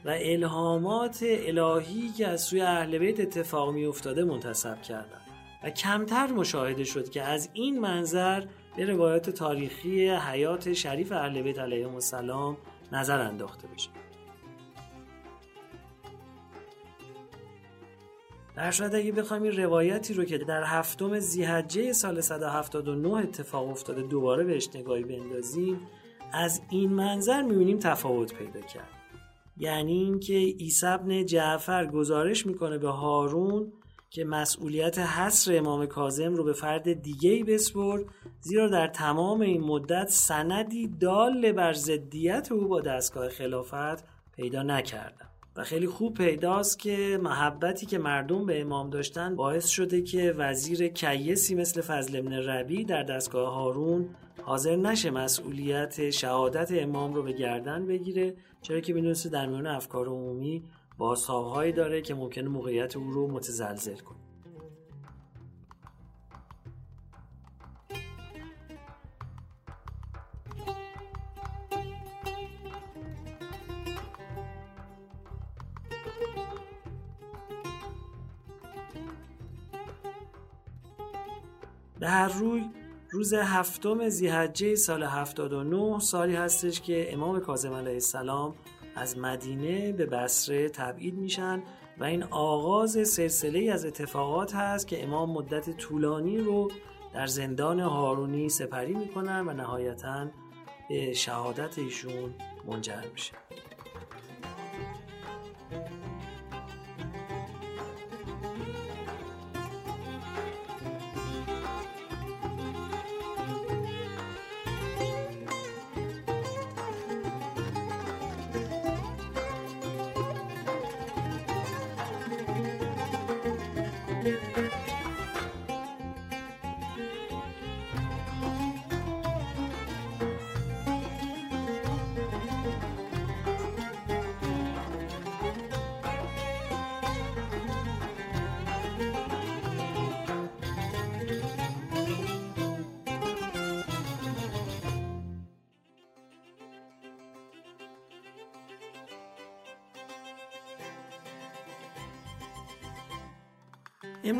و 0.05 0.09
الهامات 0.19 1.23
الهی 1.23 2.09
که 2.17 2.27
از 2.27 2.41
سوی 2.41 2.61
اهل 2.61 2.97
بیت 2.97 3.19
اتفاق 3.19 3.73
می 3.73 3.85
افتاده 3.85 4.23
منتصب 4.23 4.81
کردن. 4.81 5.21
و 5.63 5.69
کمتر 5.69 6.27
مشاهده 6.27 6.83
شد 6.83 7.09
که 7.09 7.23
از 7.23 7.49
این 7.53 7.79
منظر 7.79 8.43
به 8.77 8.85
روایات 8.85 9.29
تاریخی 9.29 10.09
حیات 10.09 10.73
شریف 10.73 11.11
اهل 11.11 11.41
بیت 11.41 11.59
علیهم 11.59 11.93
السلام 11.93 12.57
نظر 12.91 13.19
انداخته 13.19 13.67
بشه. 13.67 13.89
در 18.57 18.71
صورت 18.71 18.95
اگه 18.95 19.11
بخوایم 19.11 19.43
این 19.43 19.51
روایتی 19.51 20.13
رو 20.13 20.25
که 20.25 20.37
در 20.37 20.63
هفتم 20.63 21.19
زیحجه 21.19 21.93
سال 21.93 22.21
179 22.21 23.09
اتفاق 23.09 23.69
افتاده 23.69 24.01
دوباره 24.01 24.43
بهش 24.43 24.69
نگاهی 24.75 25.03
بندازیم 25.03 25.79
از 26.33 26.61
این 26.69 26.93
منظر 26.93 27.41
می‌بینیم 27.41 27.79
تفاوت 27.79 28.33
پیدا 28.33 28.61
کرد. 28.61 28.89
یعنی 29.57 29.93
اینکه 29.93 30.33
عیسی 30.33 30.85
ابن 30.85 31.25
جعفر 31.25 31.85
گزارش 31.85 32.45
می‌کنه 32.45 32.77
به 32.77 32.89
هارون 32.89 33.73
که 34.09 34.25
مسئولیت 34.25 34.99
حصر 34.99 35.57
امام 35.57 35.85
کاظم 35.85 36.35
رو 36.35 36.43
به 36.43 36.53
فرد 36.53 37.01
دیگه 37.01 37.29
ای 37.29 37.43
بسپر 37.43 38.03
زیرا 38.39 38.67
در 38.67 38.87
تمام 38.87 39.41
این 39.41 39.61
مدت 39.61 40.07
سندی 40.09 40.87
دال 40.87 41.51
بر 41.51 41.73
ضدیت 41.73 42.51
او 42.51 42.67
با 42.67 42.81
دستگاه 42.81 43.29
خلافت 43.29 44.03
پیدا 44.35 44.63
نکردم 44.63 45.26
و 45.57 45.63
خیلی 45.63 45.87
خوب 45.87 46.13
پیداست 46.13 46.79
که 46.79 47.19
محبتی 47.23 47.85
که 47.85 47.97
مردم 47.97 48.45
به 48.45 48.61
امام 48.61 48.89
داشتن 48.89 49.35
باعث 49.35 49.67
شده 49.67 50.01
که 50.01 50.33
وزیر 50.37 50.87
کیسی 50.87 51.55
مثل 51.55 51.81
فضل 51.81 52.17
ابن 52.17 52.33
ربی 52.33 52.85
در 52.85 53.03
دستگاه 53.03 53.53
هارون 53.53 54.09
حاضر 54.43 54.75
نشه 54.75 55.11
مسئولیت 55.11 56.09
شهادت 56.09 56.71
امام 56.71 57.13
رو 57.13 57.23
به 57.23 57.31
گردن 57.33 57.85
بگیره 57.85 58.35
چرا 58.61 58.79
که 58.79 58.93
می‌دونسته 58.93 59.29
در 59.29 59.45
میان 59.45 59.67
افکار 59.67 60.07
عمومی 60.07 60.63
بازتابهایی 60.97 61.71
داره 61.71 62.01
که 62.01 62.13
ممکنه 62.13 62.47
موقعیت 62.49 62.97
او 62.97 63.11
رو 63.11 63.27
متزلزل 63.31 63.95
کنه. 63.95 64.16
به 81.99 82.07
هر 82.07 82.27
روی 82.27 82.69
روز 83.09 83.33
هفتم 83.33 84.09
زیحجه 84.09 84.75
سال 84.75 85.03
79 85.03 85.99
سالی 85.99 86.35
هستش 86.35 86.81
که 86.81 87.13
امام 87.13 87.39
کاظم 87.39 87.73
علیه 87.73 87.93
السلام 87.93 88.55
از 88.95 89.17
مدینه 89.17 89.91
به 89.91 90.05
بصره 90.05 90.69
تبعید 90.69 91.15
میشن 91.17 91.63
و 91.99 92.03
این 92.03 92.23
آغاز 92.23 93.07
سلسله 93.07 93.71
از 93.73 93.85
اتفاقات 93.85 94.55
هست 94.55 94.87
که 94.87 95.03
امام 95.03 95.31
مدت 95.31 95.77
طولانی 95.77 96.37
رو 96.37 96.71
در 97.13 97.27
زندان 97.27 97.79
هارونی 97.79 98.49
سپری 98.49 98.93
می‌کنن 98.93 99.47
و 99.47 99.53
نهایتا 99.53 100.27
به 100.89 101.13
شهادت 101.13 101.79
ایشون 101.79 102.33
منجر 102.67 103.03
میشه. 103.13 103.33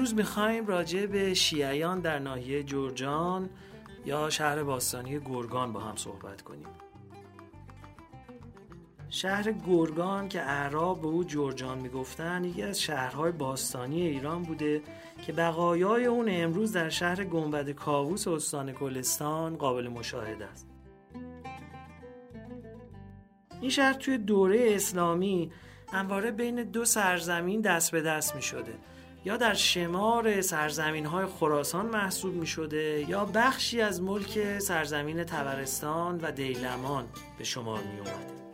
امروز 0.08 0.20
می‌خوایم 0.20 0.67
راجع 0.67 1.06
به 1.06 1.34
شیعیان 1.34 2.00
در 2.00 2.20
ناحیه 2.20 2.63
جورجان 2.63 3.50
یا 4.06 4.30
شهر 4.30 4.63
باستانی 4.63 5.20
گرگان 5.20 5.74
با 5.74 5.80
هم 5.80 5.96
صحبت 5.96 6.41
کنیم. 6.41 6.67
شهر 9.10 9.52
گرگان 9.52 10.30
که 10.30 10.41
اعراب 10.41 11.02
به 11.02 11.08
او 11.08 11.24
جورجان 11.24 11.78
می‌گفتن 11.78 12.43
یکی 12.43 12.63
از 12.63 12.82
شهرهای 12.82 13.32
باستانی 13.32 14.02
ایران 14.02 14.43
بوده 14.43 14.82
که 15.26 15.34
بقایای 15.34 16.06
اون 16.06 16.26
امروز 16.30 16.74
در 16.74 16.89
شهر 16.89 17.24
گنبد 17.24 17.70
کاووس 17.70 18.28
استان 18.28 18.72
کلستان 18.72 19.56
قابل 19.56 19.88
مشاهده 19.88 20.46
است. 20.46 20.67
این 23.62 23.70
شهر 23.70 23.93
توی 23.93 24.17
دوره 24.17 24.76
اسلامی 24.76 25.52
همواره 25.93 26.32
بین 26.32 26.63
دو 26.63 26.86
سرزمین 26.86 27.62
دست 27.62 27.91
به 27.91 28.02
دست 28.02 28.36
می 28.36 28.41
شده 28.41 28.74
یا 29.28 29.38
در 29.38 29.54
شمار 29.54 30.42
سرزمین 30.42 31.06
های 31.06 31.26
خراسان 31.26 31.86
محسوب 31.86 32.34
می 32.34 32.48
شده 32.48 33.06
یا 33.10 33.26
بخشی 33.26 33.82
از 33.82 34.02
ملک 34.02 34.60
سرزمین 34.60 35.24
تبرستان 35.24 36.20
و 36.22 36.32
دیلمان 36.32 37.06
به 37.38 37.44
شمار 37.44 37.80
می 37.84 38.00
اومده. 38.00 38.46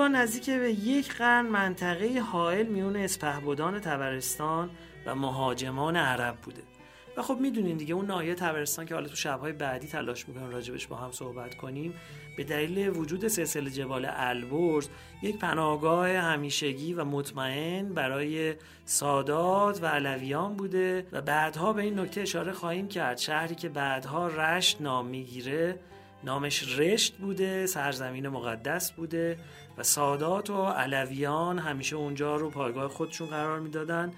گرگان 0.00 0.16
نزدیک 0.16 0.50
به 0.50 0.72
یک 0.72 1.14
قرن 1.14 1.46
منطقه 1.46 2.20
حائل 2.20 2.66
میون 2.66 2.96
اسپهبدان 2.96 3.80
تبرستان 3.80 4.70
و 5.06 5.14
مهاجمان 5.14 5.96
عرب 5.96 6.36
بوده. 6.36 6.62
و 7.16 7.22
خب 7.22 7.38
می‌دونین 7.40 7.76
دیگه 7.76 7.94
اون 7.94 8.06
ناحیه 8.06 8.34
تبرستان 8.34 8.86
که 8.86 8.94
حالا 8.94 9.08
تو 9.08 9.16
شبهای 9.16 9.52
بعدی 9.52 9.86
تلاش 9.86 10.28
می‌کنیم 10.28 10.50
راجبش 10.50 10.86
با 10.86 10.96
هم 10.96 11.12
صحبت 11.12 11.54
کنیم 11.54 11.94
به 12.36 12.44
دلیل 12.44 12.88
وجود 12.88 13.28
سلسله 13.28 13.70
جبال 13.70 14.06
البرز 14.10 14.88
یک 15.22 15.38
پناهگاه 15.38 16.08
همیشگی 16.08 16.94
و 16.94 17.04
مطمئن 17.04 17.94
برای 17.94 18.54
سادات 18.84 19.82
و 19.82 19.86
علویان 19.86 20.54
بوده 20.54 21.06
و 21.12 21.20
بعدها 21.20 21.72
به 21.72 21.82
این 21.82 21.98
نکته 21.98 22.20
اشاره 22.20 22.52
خواهیم 22.52 22.88
کرد. 22.88 23.18
شهری 23.18 23.54
که 23.54 23.68
بعدها 23.68 24.26
رشت 24.26 24.80
نام 24.80 25.06
می‌گیره 25.06 25.78
نامش 26.24 26.78
رشت 26.78 27.16
بوده 27.16 27.66
سرزمین 27.66 28.28
مقدس 28.28 28.92
بوده 28.92 29.38
و 29.78 29.82
سادات 29.82 30.50
و 30.50 30.64
علویان 30.64 31.58
همیشه 31.58 31.96
اونجا 31.96 32.36
رو 32.36 32.50
پایگاه 32.50 32.88
خودشون 32.88 33.28
قرار 33.28 33.60
می‌دادن. 33.60 34.12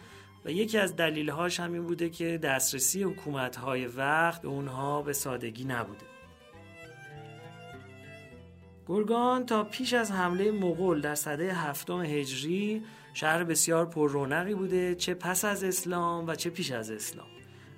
و 0.45 0.51
یکی 0.51 0.79
از 0.79 0.97
دلیلهاش 0.97 1.61
همین 1.61 1.83
بوده 1.83 2.11
که 2.11 2.39
دسترسی 2.39 3.03
حکومتهای 3.03 3.87
وقت 3.87 4.43
به 4.43 4.49
اونها 4.49 5.03
به 5.03 5.13
سادگی 5.13 5.65
نبوده. 5.65 6.07
گرگان 8.87 9.47
تا 9.47 9.65
پیش 9.65 9.93
از 9.93 10.13
حمله 10.13 10.51
مغول 10.51 11.01
در 11.01 11.15
سده 11.15 11.55
هفتم 11.55 12.01
هجری 12.01 12.83
شهر 13.15 13.45
بسیار 13.45 13.87
پر 13.87 14.11
رونقی 14.11 14.55
بوده 14.55 14.95
چه 14.95 15.15
پس 15.15 15.45
از 15.45 15.65
اسلام 15.65 16.27
و 16.27 16.35
چه 16.35 16.51
پیش 16.51 16.73
از 16.73 16.91
اسلام. 16.91 17.27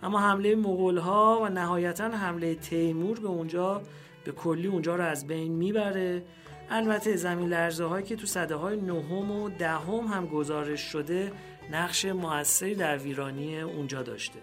اما 0.03 0.21
حمله 0.21 0.55
مغول 0.55 0.99
ها 0.99 1.41
و 1.43 1.49
نهایتا 1.49 2.09
حمله 2.09 2.55
تیمور 2.55 3.21
به 3.21 3.29
اونجا 3.29 3.83
به 4.25 4.33
کلی 4.33 4.67
اونجا 4.67 4.97
رو 4.97 5.05
از 5.05 5.27
بین 5.27 5.53
می‌بره. 5.53 6.23
البته 6.71 7.17
زمین 7.17 7.49
لرزه 7.49 7.85
هایی 7.85 8.07
که 8.07 8.17
تو 8.17 8.27
صده 8.27 8.55
های 8.55 8.81
نهم 8.81 9.31
و 9.31 9.51
دهم 9.51 10.07
هم 10.07 10.27
گزارش 10.27 10.81
شده 10.81 11.33
نقش 11.73 12.05
موثری 12.05 12.75
در 12.75 12.99
ویرانی 12.99 13.61
اونجا 13.61 14.03
داشته. 14.03 14.39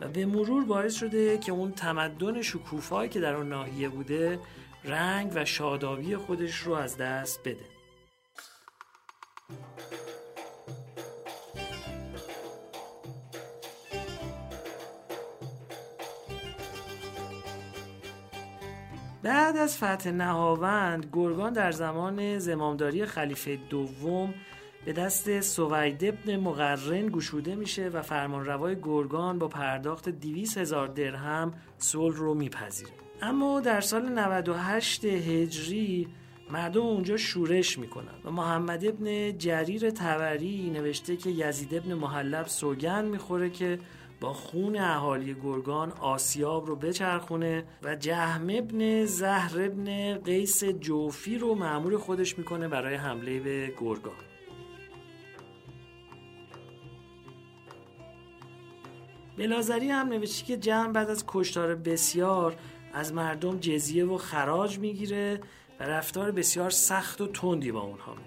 و 0.00 0.08
به 0.08 0.26
مرور 0.26 0.64
باعث 0.64 0.94
شده 0.94 1.38
که 1.38 1.52
اون 1.52 1.72
تمدن 1.72 2.42
شکوفایی 2.42 3.08
که 3.08 3.20
در 3.20 3.34
اون 3.34 3.48
ناحیه 3.48 3.88
بوده 3.88 4.38
رنگ 4.84 5.32
و 5.34 5.44
شادابی 5.44 6.16
خودش 6.16 6.56
رو 6.56 6.72
از 6.72 6.96
دست 6.96 7.40
بده. 7.40 7.75
بعد 19.26 19.56
از 19.56 19.76
فتح 19.76 20.10
نهاوند 20.10 21.06
گرگان 21.12 21.52
در 21.52 21.72
زمان 21.72 22.38
زمامداری 22.38 23.06
خلیفه 23.06 23.58
دوم 23.70 24.34
به 24.84 24.92
دست 24.92 25.40
سوید 25.40 26.04
ابن 26.04 26.36
مقرن 26.36 27.08
گشوده 27.08 27.54
میشه 27.54 27.88
و 27.88 28.02
فرمانروای 28.02 28.76
گرگان 28.82 29.38
با 29.38 29.48
پرداخت 29.48 30.08
200 30.08 30.58
هزار 30.58 30.86
درهم 30.86 31.54
صلح 31.78 32.16
رو 32.16 32.34
میپذیره. 32.34 32.90
اما 33.22 33.60
در 33.60 33.80
سال 33.80 34.08
98 34.18 35.04
هجری 35.04 36.08
مردم 36.50 36.82
اونجا 36.82 37.16
شورش 37.16 37.78
می‌کنن 37.78 38.14
و 38.24 38.30
محمد 38.30 38.84
ابن 38.84 39.38
جریر 39.38 39.90
تبری 39.90 40.70
نوشته 40.70 41.16
که 41.16 41.30
یزید 41.30 41.74
ابن 41.74 41.94
محلب 41.94 42.46
سوگن 42.46 43.04
می‌خوره 43.04 43.50
که 43.50 43.78
با 44.20 44.32
خون 44.32 44.76
اهالی 44.76 45.36
گرگان 45.42 45.92
آسیاب 45.92 46.66
رو 46.66 46.76
بچرخونه 46.76 47.64
و 47.82 47.96
جهم 47.96 48.46
ابن 48.50 49.04
زهر 49.04 49.62
ابن 49.62 50.14
قیس 50.18 50.64
جوفی 50.64 51.38
رو 51.38 51.54
معمور 51.54 51.98
خودش 51.98 52.38
می‌کنه 52.38 52.68
برای 52.68 52.94
حمله 52.94 53.40
به 53.40 53.74
گرگان. 53.80 54.12
بلازری 59.38 59.88
هم 59.88 60.08
نوشته 60.08 60.46
که 60.46 60.56
جمع 60.56 60.92
بعد 60.92 61.10
از 61.10 61.24
کشتار 61.26 61.74
بسیار 61.74 62.56
از 62.92 63.14
مردم 63.14 63.58
جزیه 63.58 64.04
و 64.04 64.16
خراج 64.16 64.78
می‌گیره 64.78 65.40
و 65.80 65.84
رفتار 65.84 66.30
بسیار 66.30 66.70
سخت 66.70 67.20
و 67.20 67.26
تندی 67.26 67.72
با 67.72 67.80
اونها 67.80 68.14
می‌کنه. 68.14 68.25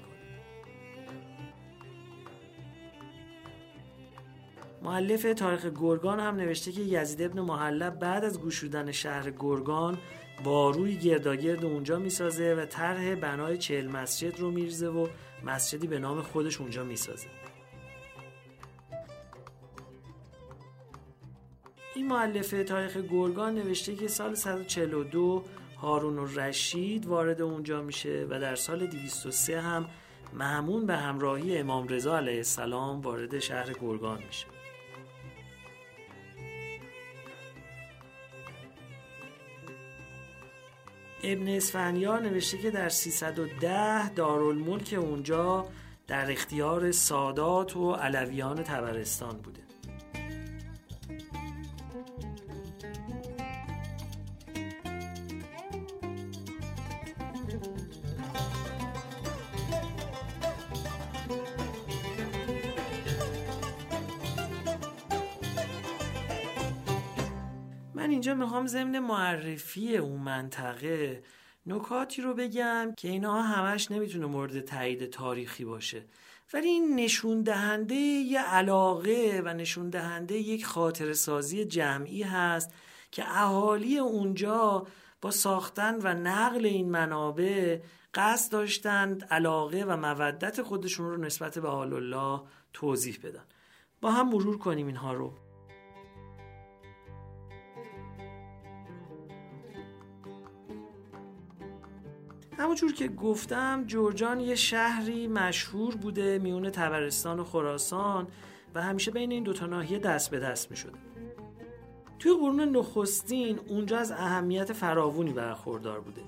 معلف 4.82 5.34
تاریخ 5.38 5.66
گرگان 5.66 6.20
هم 6.20 6.36
نوشته 6.36 6.72
که 6.72 6.82
یزید 6.82 7.22
ابن 7.22 7.40
محلب 7.40 8.00
بعد 8.00 8.26
از 8.26 8.42
گشودن 8.42 8.92
شهر 8.92 9.32
گرگان 9.32 9.98
باروی 10.44 10.98
گرداگرد 10.98 11.66
اونجا 11.66 12.00
می‌سازه 12.00 12.54
و 12.56 12.66
طرح 12.66 13.16
بنای 13.16 13.58
چهل 13.58 13.88
مسجد 13.88 14.40
رو 14.40 14.52
میرزه 14.52 14.88
و 14.88 15.08
مسجدی 15.46 15.88
به 15.88 16.00
نام 16.00 16.22
خودش 16.22 16.62
اونجا 16.62 16.84
می‌سازه. 16.84 17.28
این 21.96 22.08
معلف 22.08 22.56
تاریخ 22.68 22.98
گرگان 22.98 23.56
نوشته 23.56 23.96
که 23.96 24.08
سال 24.08 24.36
142 24.36 25.44
هارون 25.82 26.36
رشید 26.36 27.06
وارد 27.06 27.42
اونجا 27.42 27.82
میشه 27.82 28.28
و 28.30 28.40
در 28.40 28.56
سال 28.56 28.88
203 28.88 29.62
هم 29.62 29.86
معمون 30.34 30.86
به 30.86 30.96
همراهی 30.96 31.58
امام 31.58 31.88
رضا 31.88 32.18
علیه 32.18 32.38
السلام 32.38 33.02
وارد 33.02 33.40
شهر 33.40 33.74
گرگان 33.74 34.24
میشه. 34.28 34.59
ابن 41.24 41.48
اسفنیار 41.48 42.22
نوشته 42.22 42.58
که 42.58 42.72
در 42.72 42.90
310 42.90 44.10
دارالملک 44.10 44.96
اونجا 44.98 45.66
در 46.08 46.32
اختیار 46.32 46.92
سادات 46.92 47.78
و 47.78 47.92
علویان 47.92 48.64
تبرستان 48.64 49.38
بوده. 49.38 49.69
من 68.10 68.14
اینجا 68.14 68.34
می‌خوام 68.34 68.68
ضمن 68.68 69.00
معرفی 69.00 69.98
اون 69.98 70.20
منطقه 70.20 71.24
نکاتی 71.66 72.22
رو 72.22 72.34
بگم 72.34 72.94
که 72.98 73.08
اینا 73.08 73.42
همش 73.42 73.92
نمی‌تونه 73.92 74.26
مورد 74.26 74.60
تایید 74.60 75.10
تاریخی 75.10 75.66
باشه. 75.66 76.06
ولی 76.54 76.68
این 76.68 76.96
نشون 76.96 77.42
دهنده 77.42 77.96
یه 77.96 78.40
علاقه 78.40 79.42
و 79.46 79.54
نشون 79.54 79.90
دهنده 79.90 80.36
یک 80.36 80.66
خاطر 80.66 81.14
سازی 81.14 81.66
جمعی 81.66 82.24
هست 82.24 82.74
که 83.12 83.24
اهالی 83.28 83.98
اونجا 83.98 84.88
با 85.22 85.32
ساختن 85.32 85.96
و 86.04 86.14
نقل 86.14 86.66
این 86.66 86.90
منابع 86.90 87.80
قصد 88.14 88.52
داشتند 88.52 89.24
علاقه 89.24 89.84
و 89.84 89.98
مودت 89.98 90.62
خودشون 90.62 91.10
رو 91.10 91.18
نسبت 91.18 91.60
به 91.60 91.68
آل 91.68 91.94
الله 91.94 92.42
توضیح 92.74 93.20
بدن. 93.24 93.46
با 94.02 94.12
هم 94.12 94.30
مرور 94.30 94.58
کنیم 94.58 94.88
اینها 94.88 95.14
رو. 95.14 95.49
همونجور 102.60 102.94
که 102.94 103.08
گفتم 103.08 103.84
جورجان 103.84 104.40
یه 104.40 104.56
شهری 104.56 105.28
مشهور 105.28 105.96
بوده 105.96 106.40
میون 106.40 106.70
تبرستان 106.70 107.40
و 107.40 107.44
خراسان 107.44 108.28
و 108.76 108.82
همیشه 108.82 109.12
بین 109.12 109.32
این 109.32 109.44
دوتا 109.44 109.66
ناحیه 109.66 110.00
دست 110.00 110.32
به 110.32 110.40
دست 110.40 110.72
می 110.72 110.78
شده. 110.78 110.98
توی 112.20 112.34
قرون 112.34 112.62
نخستین 112.62 113.60
اونجا 113.68 113.98
از 113.98 114.12
اهمیت 114.12 114.74
فراوونی 114.74 115.34
برخوردار 115.34 116.00
بوده 116.00 116.22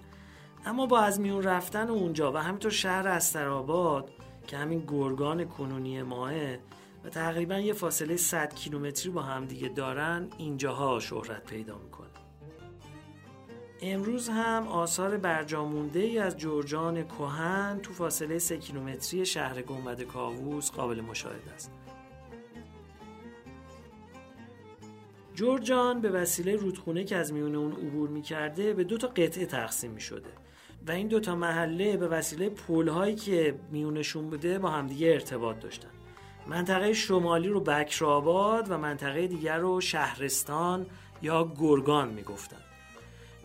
اما 0.66 0.86
با 0.86 1.00
از 1.00 1.20
میون 1.20 1.44
رفتن 1.44 1.90
اونجا 1.90 2.32
و 2.32 2.38
همینطور 2.38 2.72
شهر 2.72 3.08
استراباد 3.08 4.10
که 4.48 4.58
همین 4.58 4.84
گرگان 4.88 5.46
کنونی 5.46 6.02
ماه 6.02 6.34
و 7.04 7.10
تقریبا 7.12 7.56
یه 7.60 7.74
فاصله 7.74 8.18
100 8.18 8.54
کیلومتری 8.54 9.10
با 9.10 9.22
همدیگه 9.22 9.68
دارن 9.68 10.28
اینجاها 10.38 11.00
شهرت 11.00 11.46
پیدا 11.46 11.78
می‌کنه 11.78 12.11
امروز 13.84 14.30
هم 14.30 14.68
آثار 14.68 15.18
برجامونده 15.18 16.00
ای 16.00 16.20
از 16.20 16.38
جورجان 16.38 17.04
کوهن 17.04 17.80
تو 17.84 17.94
فاصله 17.94 18.40
سه 18.40 18.58
کیلومتری 18.58 19.26
شهر 19.26 19.62
گنبد 19.62 20.02
کاووس 20.02 20.72
قابل 20.72 21.02
مشاهده 21.02 21.52
است. 21.52 21.72
جورجان 25.34 26.02
به 26.02 26.10
وسیله 26.10 26.56
رودخونه 26.56 27.04
که 27.04 27.16
از 27.16 27.34
میون 27.34 27.56
اون 27.56 27.72
عبور 27.72 28.10
می‌کرده 28.10 28.74
به 28.74 28.84
دو 28.84 28.98
تا 28.98 29.08
قطعه 29.08 29.46
تقسیم 29.46 29.92
می 29.92 30.02
شده 30.02 30.30
و 30.88 30.92
این 30.92 31.08
دو 31.08 31.20
تا 31.20 31.36
محله 31.36 31.98
به 31.98 32.08
وسیله 32.08 32.50
پلهایی 32.50 33.16
که 33.16 33.56
میونشون 33.72 34.30
بوده 34.30 34.60
با 34.60 34.70
همدیگه 34.70 35.08
ارتباط 35.08 35.60
داشتن. 35.60 35.90
منطقه 36.48 36.94
شمالی 36.94 37.48
رو 37.48 37.60
بکرآباد 37.60 38.72
و 38.72 38.78
منطقه 38.78 39.28
دیگر 39.28 39.58
رو 39.58 39.82
شهرستان 39.82 40.86
یا 41.22 41.52
گرگان 41.60 42.10
می‌گفتن. 42.10 42.61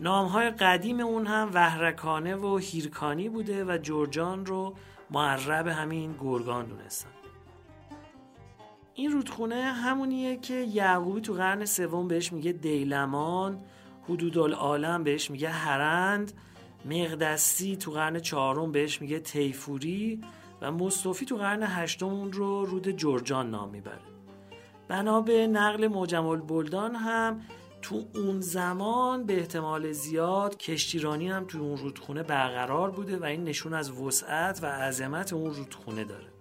نامهای 0.01 0.49
قدیم 0.49 0.99
اون 0.99 1.27
هم 1.27 1.49
وحرکانه 1.53 2.35
و 2.35 2.57
هیرکانی 2.57 3.29
بوده 3.29 3.65
و 3.65 3.77
جورجان 3.77 4.45
رو 4.45 4.73
معرب 5.11 5.67
همین 5.67 6.15
گرگان 6.19 6.65
دونستن. 6.65 7.09
این 8.93 9.11
رودخونه 9.11 9.55
همونیه 9.55 10.37
که 10.37 10.53
یعقوبی 10.53 11.21
تو 11.21 11.33
قرن 11.33 11.65
سوم 11.65 12.07
بهش 12.07 12.33
میگه 12.33 12.51
دیلمان 12.51 13.59
حدود 14.03 14.37
العالم 14.37 15.03
بهش 15.03 15.31
میگه 15.31 15.49
هرند 15.49 16.31
مقدسی 16.85 17.75
تو 17.75 17.91
قرن 17.91 18.19
چهارم 18.19 18.71
بهش 18.71 19.01
میگه 19.01 19.19
تیفوری 19.19 20.21
و 20.61 20.71
مصطفی 20.71 21.25
تو 21.25 21.37
قرن 21.37 21.63
هشتم 21.63 22.05
اون 22.05 22.31
رو 22.31 22.65
رود 22.65 22.89
جورجان 22.89 23.51
نام 23.51 23.69
می‌بره. 23.69 24.01
بنا 24.87 25.21
به 25.21 25.47
نقل 25.47 25.87
معجم 25.87 26.25
البلدان 26.25 26.95
هم 26.95 27.41
تو 27.89 28.05
اون 28.15 28.41
زمان 28.41 29.25
به 29.25 29.39
احتمال 29.39 29.91
زیاد 29.91 30.57
کشتیرانی 30.57 31.29
هم 31.29 31.45
تو 31.45 31.57
اون 31.57 31.77
رودخونه 31.77 32.23
برقرار 32.23 32.91
بوده 32.91 33.17
و 33.17 33.23
این 33.23 33.43
نشون 33.43 33.73
از 33.73 33.91
وسعت 33.91 34.63
و 34.63 34.65
عظمت 34.65 35.33
اون 35.33 35.53
رودخونه 35.53 36.03
داره. 36.03 36.36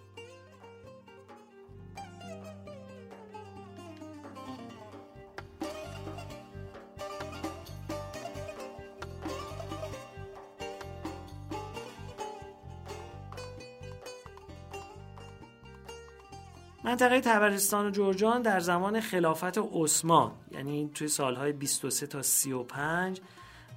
منطقه 16.96 17.20
تبرستان 17.20 17.86
و 17.86 17.90
جرجان 17.90 18.42
در 18.42 18.60
زمان 18.60 19.00
خلافت 19.00 19.58
عثمان 19.58 20.32
یعنی 20.50 20.90
توی 20.94 21.08
سالهای 21.08 21.52
23 21.52 22.06
تا 22.06 22.22
35 22.22 23.20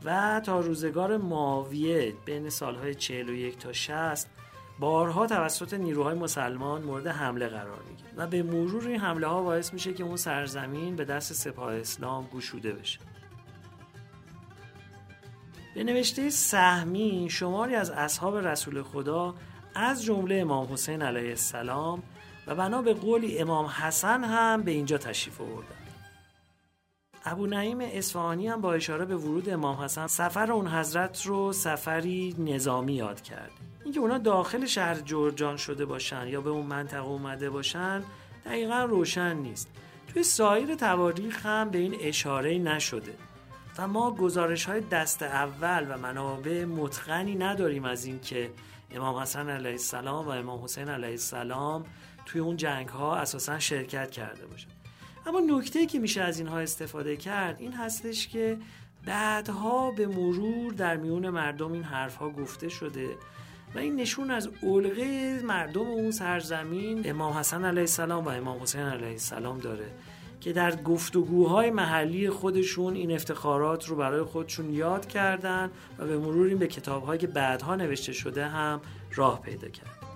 و 0.05 0.41
تا 0.45 0.59
روزگار 0.59 1.17
معاویه 1.17 2.13
بین 2.25 2.49
سالهای 2.49 2.95
41 2.95 3.57
تا 3.57 3.73
60 3.73 4.27
بارها 4.79 5.27
توسط 5.27 5.73
نیروهای 5.73 6.15
مسلمان 6.15 6.81
مورد 6.81 7.07
حمله 7.07 7.47
قرار 7.47 7.79
می‌گیره 7.89 8.09
و 8.17 8.27
به 8.27 8.43
مرور 8.43 8.87
این 8.87 8.99
حمله 8.99 9.27
ها 9.27 9.41
باعث 9.41 9.73
میشه 9.73 9.93
که 9.93 10.03
اون 10.03 10.17
سرزمین 10.17 10.95
به 10.95 11.05
دست 11.05 11.33
سپاه 11.33 11.73
اسلام 11.73 12.27
گشوده 12.33 12.73
بشه. 12.73 12.99
به 15.75 15.83
نوشته 15.83 16.29
سهمی 16.29 17.27
شماری 17.31 17.75
از 17.75 17.89
اصحاب 17.89 18.37
رسول 18.37 18.81
خدا 18.81 19.35
از 19.75 20.03
جمله 20.03 20.35
امام 20.35 20.73
حسین 20.73 21.01
علیه 21.01 21.29
السلام 21.29 22.03
و 22.49 22.55
بنا 22.55 22.81
به 22.81 22.93
قولی 22.93 23.39
امام 23.39 23.65
حسن 23.65 24.23
هم 24.23 24.61
به 24.61 24.71
اینجا 24.71 24.97
تشریف 24.97 25.41
آوردن. 25.41 25.75
ابو 27.25 27.47
نعیم 27.47 27.77
اصفهانی 27.81 28.47
هم 28.47 28.61
با 28.61 28.73
اشاره 28.73 29.05
به 29.05 29.15
ورود 29.15 29.49
امام 29.49 29.75
حسن 29.75 30.07
سفر 30.07 30.51
اون 30.51 30.67
حضرت 30.67 31.25
رو 31.25 31.53
سفری 31.53 32.35
نظامی 32.37 32.93
یاد 32.93 33.21
کرد. 33.21 33.51
اینکه 33.83 33.99
اونا 33.99 34.17
داخل 34.17 34.65
شهر 34.65 34.95
جرجان 34.95 35.57
شده 35.57 35.85
باشن 35.85 36.27
یا 36.27 36.41
به 36.41 36.49
اون 36.49 36.65
منطقه 36.65 37.07
اومده 37.07 37.49
باشن 37.49 38.03
دقیقا 38.45 38.83
روشن 38.83 39.35
نیست. 39.37 39.69
توی 40.07 40.23
سایر 40.23 40.75
تواریخ 40.75 41.45
هم 41.45 41.69
به 41.69 41.77
این 41.77 41.95
اشاره 42.01 42.57
نشده. 42.57 43.13
و 43.77 43.87
ما 43.87 44.11
گزارش 44.11 44.65
های 44.65 44.81
دست 44.81 45.23
اول 45.23 45.85
و 45.89 45.97
منابع 45.97 46.65
متقنی 46.65 47.35
نداریم 47.35 47.85
از 47.85 48.05
اینکه 48.05 48.51
امام 48.91 49.15
حسن 49.15 49.49
علیه 49.49 49.71
السلام 49.71 50.27
و 50.27 50.29
امام 50.29 50.63
حسین 50.63 50.89
علیه 50.89 51.09
السلام 51.09 51.85
توی 52.29 52.41
اون 52.41 52.57
جنگ 52.57 52.87
ها 52.87 53.15
اساسا 53.15 53.59
شرکت 53.59 54.11
کرده 54.11 54.45
باشن. 54.45 54.67
اما 55.25 55.39
نکته 55.39 55.85
که 55.85 55.99
میشه 55.99 56.21
از 56.21 56.39
اینها 56.39 56.59
استفاده 56.59 57.17
کرد 57.17 57.59
این 57.59 57.73
هستش 57.73 58.27
که 58.27 58.57
بعدها 59.05 59.91
به 59.91 60.07
مرور 60.07 60.73
در 60.73 60.97
میون 60.97 61.29
مردم 61.29 61.71
این 61.71 61.83
حرف 61.83 62.15
ها 62.15 62.29
گفته 62.29 62.69
شده 62.69 63.09
و 63.75 63.79
این 63.79 63.95
نشون 63.95 64.31
از 64.31 64.49
علقه 64.63 65.41
مردم 65.43 65.87
اون 65.87 66.11
سرزمین 66.11 67.09
امام 67.09 67.33
حسن 67.33 67.65
علیه 67.65 67.81
السلام 67.81 68.25
و 68.25 68.29
امام 68.29 68.61
حسین 68.61 68.81
علیه 68.81 69.07
السلام 69.07 69.59
داره 69.59 69.91
که 70.41 70.53
در 70.53 70.75
گفتگوهای 70.75 71.71
محلی 71.71 72.29
خودشون 72.29 72.95
این 72.95 73.11
افتخارات 73.11 73.87
رو 73.87 73.95
برای 73.95 74.23
خودشون 74.23 74.73
یاد 74.73 75.05
کردن 75.05 75.71
و 75.97 76.05
به 76.05 76.17
مرور 76.17 76.47
این 76.47 76.57
به 76.57 76.67
کتابهایی 76.67 77.19
که 77.19 77.27
بعدها 77.27 77.75
نوشته 77.75 78.13
شده 78.13 78.47
هم 78.47 78.81
راه 79.15 79.41
پیدا 79.41 79.69
کرد 79.69 80.08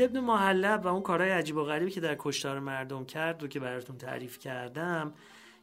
یزید 0.00 0.16
ابن 0.16 0.26
محلب 0.26 0.84
و 0.84 0.88
اون 0.88 1.02
کارهای 1.02 1.30
عجیب 1.30 1.56
و 1.56 1.64
غریبی 1.64 1.90
که 1.90 2.00
در 2.00 2.16
کشتار 2.18 2.60
مردم 2.60 3.04
کرد 3.04 3.42
رو 3.42 3.48
که 3.48 3.60
براتون 3.60 3.96
تعریف 3.96 4.38
کردم 4.38 5.12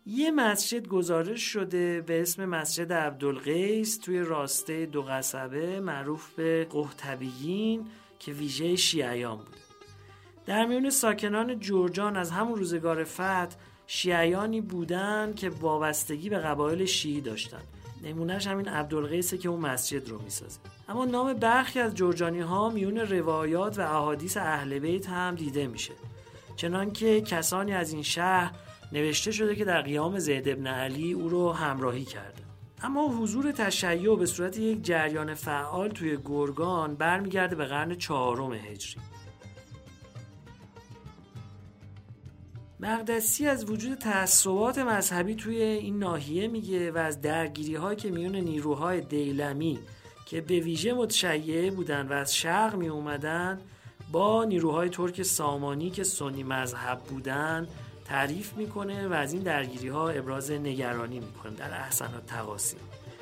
یه 0.05 0.31
مسجد 0.31 0.87
گزارش 0.87 1.41
شده 1.41 2.01
به 2.01 2.21
اسم 2.21 2.45
مسجد 2.45 2.93
عبدالقیس 2.93 3.97
توی 3.97 4.19
راسته 4.19 4.85
دو 4.85 5.01
قصبه 5.01 5.79
معروف 5.79 6.33
به 6.33 6.67
قهتبیین 6.69 7.85
که 8.19 8.31
ویژه 8.31 8.75
شیعیان 8.75 9.37
بوده. 9.37 9.57
در 10.45 10.65
میون 10.65 10.89
ساکنان 10.89 11.59
جورجان 11.59 12.17
از 12.17 12.31
همون 12.31 12.59
روزگار 12.59 13.03
فتح 13.03 13.55
شیعیانی 13.87 14.61
بودن 14.61 15.33
که 15.35 15.49
وابستگی 15.49 16.29
به 16.29 16.37
قبایل 16.37 16.85
شیعی 16.85 17.21
داشتن. 17.21 17.61
نمونهش 18.03 18.47
همین 18.47 18.67
عبدالقیسه 18.67 19.37
که 19.37 19.49
اون 19.49 19.59
مسجد 19.59 20.09
رو 20.09 20.21
می‌سازه. 20.21 20.59
اما 20.89 21.05
نام 21.05 21.33
برخی 21.33 21.79
از 21.79 21.95
جرجانی 21.95 22.39
ها 22.39 22.69
میون 22.69 22.97
روایات 22.97 23.79
و 23.79 23.81
احادیث 23.81 24.37
اهل 24.37 24.79
بیت 24.79 25.09
هم 25.09 25.35
دیده 25.35 25.67
میشه. 25.67 25.93
چنانکه 26.55 27.21
کسانی 27.21 27.73
از 27.73 27.93
این 27.93 28.03
شهر 28.03 28.51
نوشته 28.91 29.31
شده 29.31 29.55
که 29.55 29.65
در 29.65 29.81
قیام 29.81 30.19
زید 30.19 30.49
ابن 30.49 30.67
علی 30.67 31.13
او 31.13 31.29
رو 31.29 31.51
همراهی 31.51 32.05
کرده. 32.05 32.43
اما 32.81 33.07
حضور 33.07 33.51
تشیع 33.51 34.15
به 34.15 34.25
صورت 34.25 34.57
یک 34.57 34.83
جریان 34.83 35.33
فعال 35.33 35.89
توی 35.89 36.17
گرگان 36.25 36.95
برمیگرده 36.95 37.55
به 37.55 37.65
قرن 37.65 37.95
چهارم 37.95 38.53
هجری. 38.53 39.01
مقدسی 42.79 43.47
از 43.47 43.69
وجود 43.69 43.97
تعصبات 43.97 44.77
مذهبی 44.77 45.35
توی 45.35 45.61
این 45.61 45.99
ناحیه 45.99 46.47
میگه 46.47 46.91
و 46.91 46.97
از 46.97 47.21
درگیری 47.21 47.75
هایی 47.75 47.97
که 47.97 48.11
میون 48.11 48.35
نیروهای 48.35 49.01
دیلمی 49.01 49.79
که 50.25 50.41
به 50.41 50.59
ویژه 50.59 50.93
متشیعه 50.93 51.71
بودن 51.71 52.07
و 52.07 52.13
از 52.13 52.35
شرق 52.35 52.75
می 52.75 52.87
اومدن 52.87 53.61
با 54.11 54.43
نیروهای 54.43 54.89
ترک 54.89 55.23
سامانی 55.23 55.89
که 55.89 56.03
سنی 56.03 56.43
مذهب 56.43 56.99
بودن 56.99 57.67
تعریف 58.05 58.53
می‌کنه 58.53 59.07
و 59.07 59.13
از 59.13 59.33
این 59.33 59.43
درگیری 59.43 59.87
ها 59.87 60.09
ابراز 60.09 60.51
نگرانی 60.51 61.19
می‌کنه 61.19 61.55
در 61.55 61.73
احسن 61.73 62.09
تقاسیم 62.27 62.79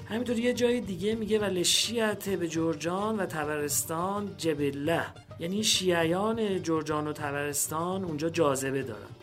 همینطور 0.10 0.40
یه 0.40 0.54
جای 0.54 0.82
دیگه 0.82 1.16
میگه 1.16 1.40
و 1.40 1.44
لشیت 1.44 2.30
به 2.30 2.48
جرجان 2.48 3.18
و 3.18 3.26
تبرستان 3.26 4.38
جبله. 4.38 5.06
یعنی 5.40 5.64
شیعیان 5.64 6.64
جرجان 6.64 7.08
و 7.08 7.14
تبرستان 7.14 8.04
اونجا 8.04 8.30
جاذبه 8.30 8.84
دارن. 8.84 9.15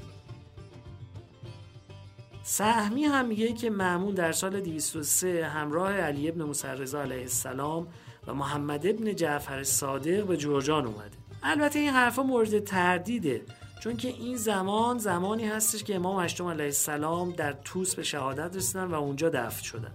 سهمی 2.45 3.05
هم 3.05 3.27
میگه 3.27 3.53
که 3.53 3.71
معمون 3.71 4.15
در 4.15 4.33
سال 4.33 4.61
203 4.61 5.47
همراه 5.47 5.93
علی 5.93 6.29
ابن 6.29 6.43
مسرزا 6.43 7.03
علیه 7.03 7.21
السلام 7.21 7.87
و 8.27 8.35
محمد 8.35 8.87
ابن 8.87 9.15
جعفر 9.15 9.63
صادق 9.63 10.25
به 10.25 10.37
جرجان 10.37 10.87
اومده. 10.87 11.17
البته 11.43 11.79
این 11.79 11.91
حرفا 11.91 12.23
مورد 12.23 12.65
تردیده 12.65 13.43
چون 13.83 13.97
که 13.97 14.09
این 14.09 14.37
زمان 14.37 14.99
زمانی 14.99 15.45
هستش 15.45 15.85
که 15.85 15.95
امام 15.95 16.25
هشتم 16.25 16.47
علیه 16.47 16.65
السلام 16.65 17.31
در 17.33 17.53
توس 17.53 17.95
به 17.95 18.03
شهادت 18.03 18.57
رسیدن 18.57 18.85
و 18.85 18.95
اونجا 18.95 19.29
دفن 19.29 19.63
شدن. 19.63 19.93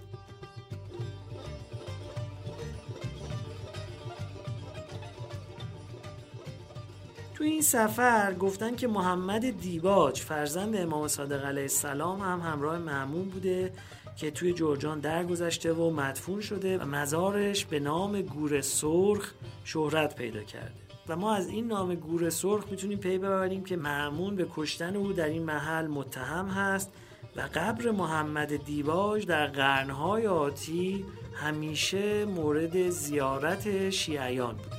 تو 7.38 7.44
این 7.44 7.62
سفر 7.62 8.34
گفتن 8.34 8.76
که 8.76 8.88
محمد 8.88 9.62
دیباج 9.62 10.20
فرزند 10.20 10.76
امام 10.76 11.08
صادق 11.08 11.46
علیه 11.46 11.62
السلام 11.62 12.22
هم 12.22 12.40
همراه 12.40 12.78
معمون 12.78 13.30
بوده 13.30 13.74
که 14.16 14.32
توی 14.32 14.54
جرجان 14.54 15.00
درگذشته 15.00 15.74
و 15.74 15.90
مدفون 15.92 16.42
شده 16.42 16.78
و 16.78 16.86
مزارش 16.86 17.66
به 17.66 17.80
نام 17.80 18.22
گور 18.22 18.62
سرخ 18.62 19.34
شهرت 19.64 20.16
پیدا 20.16 20.44
کرده. 20.44 20.74
و 21.08 21.16
ما 21.16 21.34
از 21.34 21.48
این 21.48 21.68
نام 21.68 21.96
گور 21.96 22.30
سرخ 22.30 22.64
می‌تونیم 22.72 22.98
پی 22.98 23.18
ببریم 23.18 23.64
که 23.64 23.76
معمون 23.76 24.36
به 24.36 24.48
کشتن 24.56 24.96
او 24.96 25.14
در 25.14 25.28
این 25.28 25.44
محل 25.44 25.88
متهم 25.88 26.48
هست 26.48 26.92
و 27.36 27.42
قبر 27.42 27.92
محمد 27.92 28.66
دیباج 28.66 29.26
در 29.26 29.48
قرنهای 29.48 30.28
آتی 30.28 31.06
همیشه 31.34 32.26
مورد 32.26 32.90
زیارت 32.90 33.90
شیعیان 33.90 34.56
بود. 34.56 34.77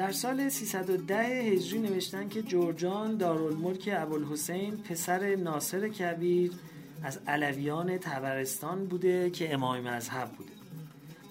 در 0.00 0.12
سال 0.12 0.48
310 0.48 1.16
هجری 1.16 1.78
نوشتن 1.78 2.28
که 2.28 2.42
جورجان 2.42 3.16
دارالملک 3.16 3.90
ابوالحسین 3.92 4.76
پسر 4.76 5.36
ناصر 5.36 5.88
کبیر 5.88 6.52
از 7.02 7.20
علویان 7.26 7.98
تبرستان 7.98 8.86
بوده 8.86 9.30
که 9.30 9.54
امام 9.54 9.80
مذهب 9.80 10.28
بوده. 10.28 10.50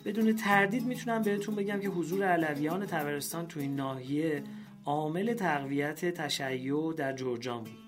بدون 0.06 0.36
تردید 0.36 0.86
می‌تونم 0.86 1.22
بهتون 1.22 1.56
بگم 1.56 1.80
که 1.80 1.88
حضور 1.90 2.24
علویان 2.24 2.86
تبرستان 2.86 3.48
تو 3.48 3.60
این 3.60 3.76
ناحیه 3.76 4.44
عامل 4.86 5.34
تقویت 5.34 6.06
تشیع 6.06 6.94
در 6.94 7.14
جورجان 7.14 7.64
بود. 7.64 7.80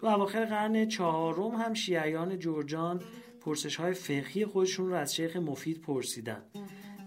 تو 0.00 0.06
اواخر 0.06 0.44
قرن 0.44 0.88
چهارم 0.88 1.54
هم 1.54 1.74
شیعیان 1.74 2.38
جورجان 2.38 3.00
پرسش 3.40 3.76
های 3.76 3.94
فقهی 3.94 4.46
خودشون 4.46 4.88
رو 4.88 4.94
از 4.94 5.14
شیخ 5.14 5.36
مفید 5.36 5.80
پرسیدن. 5.80 6.42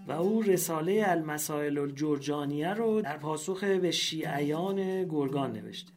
و 0.08 0.12
او 0.12 0.42
رساله 0.42 1.04
المسائل 1.06 1.78
الجرجانیه 1.78 2.74
رو 2.74 3.00
در 3.00 3.16
پاسخ 3.16 3.64
به 3.64 3.90
شیعیان 3.90 5.04
گرگان 5.04 5.52
نوشته. 5.52 5.92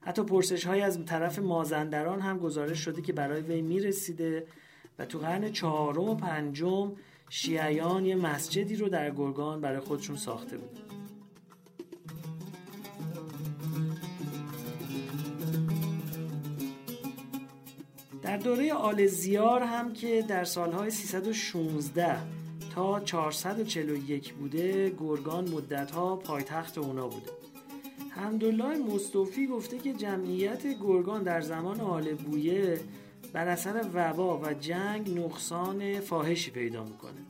حتی 0.00 0.22
پرسش 0.22 0.66
های 0.66 0.80
از 0.80 1.04
طرف 1.04 1.38
مازندران 1.38 2.20
هم 2.20 2.38
گزارش 2.38 2.78
شده 2.78 3.02
که 3.02 3.12
برای 3.12 3.40
وی 3.40 3.62
می‌رسیده 3.62 4.46
و 4.98 5.06
تو 5.06 5.18
قرن 5.18 5.52
چهارم 5.52 6.08
و 6.08 6.14
پنجم 6.14 6.92
شیعیان 7.28 8.06
یه 8.06 8.14
مسجدی 8.14 8.76
رو 8.76 8.88
در 8.88 9.10
گرگان 9.10 9.60
برای 9.60 9.80
خودشون 9.80 10.16
ساخته 10.16 10.56
بود 10.56 10.78
در 18.22 18.36
دوره 18.36 18.72
آل 18.72 19.06
زیار 19.06 19.62
هم 19.62 19.92
که 19.92 20.24
در 20.28 20.44
سالهای 20.44 20.90
316 20.90 22.41
تا 22.74 23.00
441 23.00 24.34
بوده 24.34 24.90
گرگان 25.00 25.48
مدتها 25.48 26.16
پایتخت 26.16 26.78
اونا 26.78 27.08
بوده. 27.08 27.30
حمدالله 28.10 28.78
مصطفی 28.78 29.46
گفته 29.46 29.78
که 29.78 29.92
جمعیت 29.92 30.66
گرگان 30.80 31.22
در 31.22 31.40
زمان 31.40 31.80
آل 31.80 32.14
بویه 32.14 32.80
بر 33.32 33.48
اثر 33.48 33.84
وبا 33.94 34.38
و 34.38 34.54
جنگ 34.54 35.18
نقصان 35.18 36.00
فاحشی 36.00 36.50
پیدا 36.50 36.84
می‌کنه. 36.84 37.20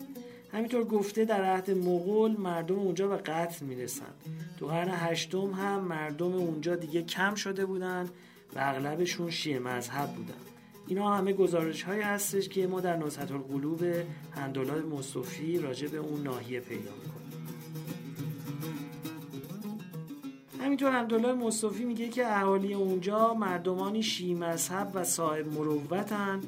همینطور 0.53 0.85
گفته 0.85 1.25
در 1.25 1.45
عهد 1.45 1.71
مغول 1.71 2.37
مردم 2.37 2.79
اونجا 2.79 3.09
به 3.09 3.17
قتل 3.17 3.67
می‌رسن 3.67 4.15
تو 4.59 4.67
قرن 4.67 4.91
هشتم 4.91 5.51
هم 5.51 5.81
مردم 5.81 6.33
اونجا 6.33 6.77
دیگه 6.77 7.03
کم 7.03 7.35
شده 7.35 7.67
بودن 7.67 8.09
و 8.55 8.59
اغلبشون 8.59 9.31
شیعه 9.31 9.59
مذهب 9.59 10.09
بودن. 10.09 10.52
اینا 10.87 11.15
همه 11.15 11.33
گزارش 11.33 11.83
های 11.83 12.01
هستش 12.01 12.49
که 12.49 12.67
ما 12.67 12.81
در 12.81 12.97
نصحت 12.97 13.33
القلوب 13.33 13.85
هندولای 14.35 14.81
مصطفی 14.81 15.59
راجع 15.59 15.89
به 15.89 15.99
اون 15.99 16.23
ناحیه 16.23 16.61
پیدا 16.61 16.91
می‌کنیم. 16.95 17.13
همینطور 20.61 20.93
همدلله 20.93 21.33
مصطفی 21.33 21.85
میگه 21.85 22.09
که 22.09 22.27
اهالی 22.27 22.75
اونجا 22.75 23.35
مردمانی 23.35 24.03
شی 24.03 24.35
مذهب 24.35 24.91
و 24.95 25.05
صاحب 25.05 25.47
مروتن 25.47 26.41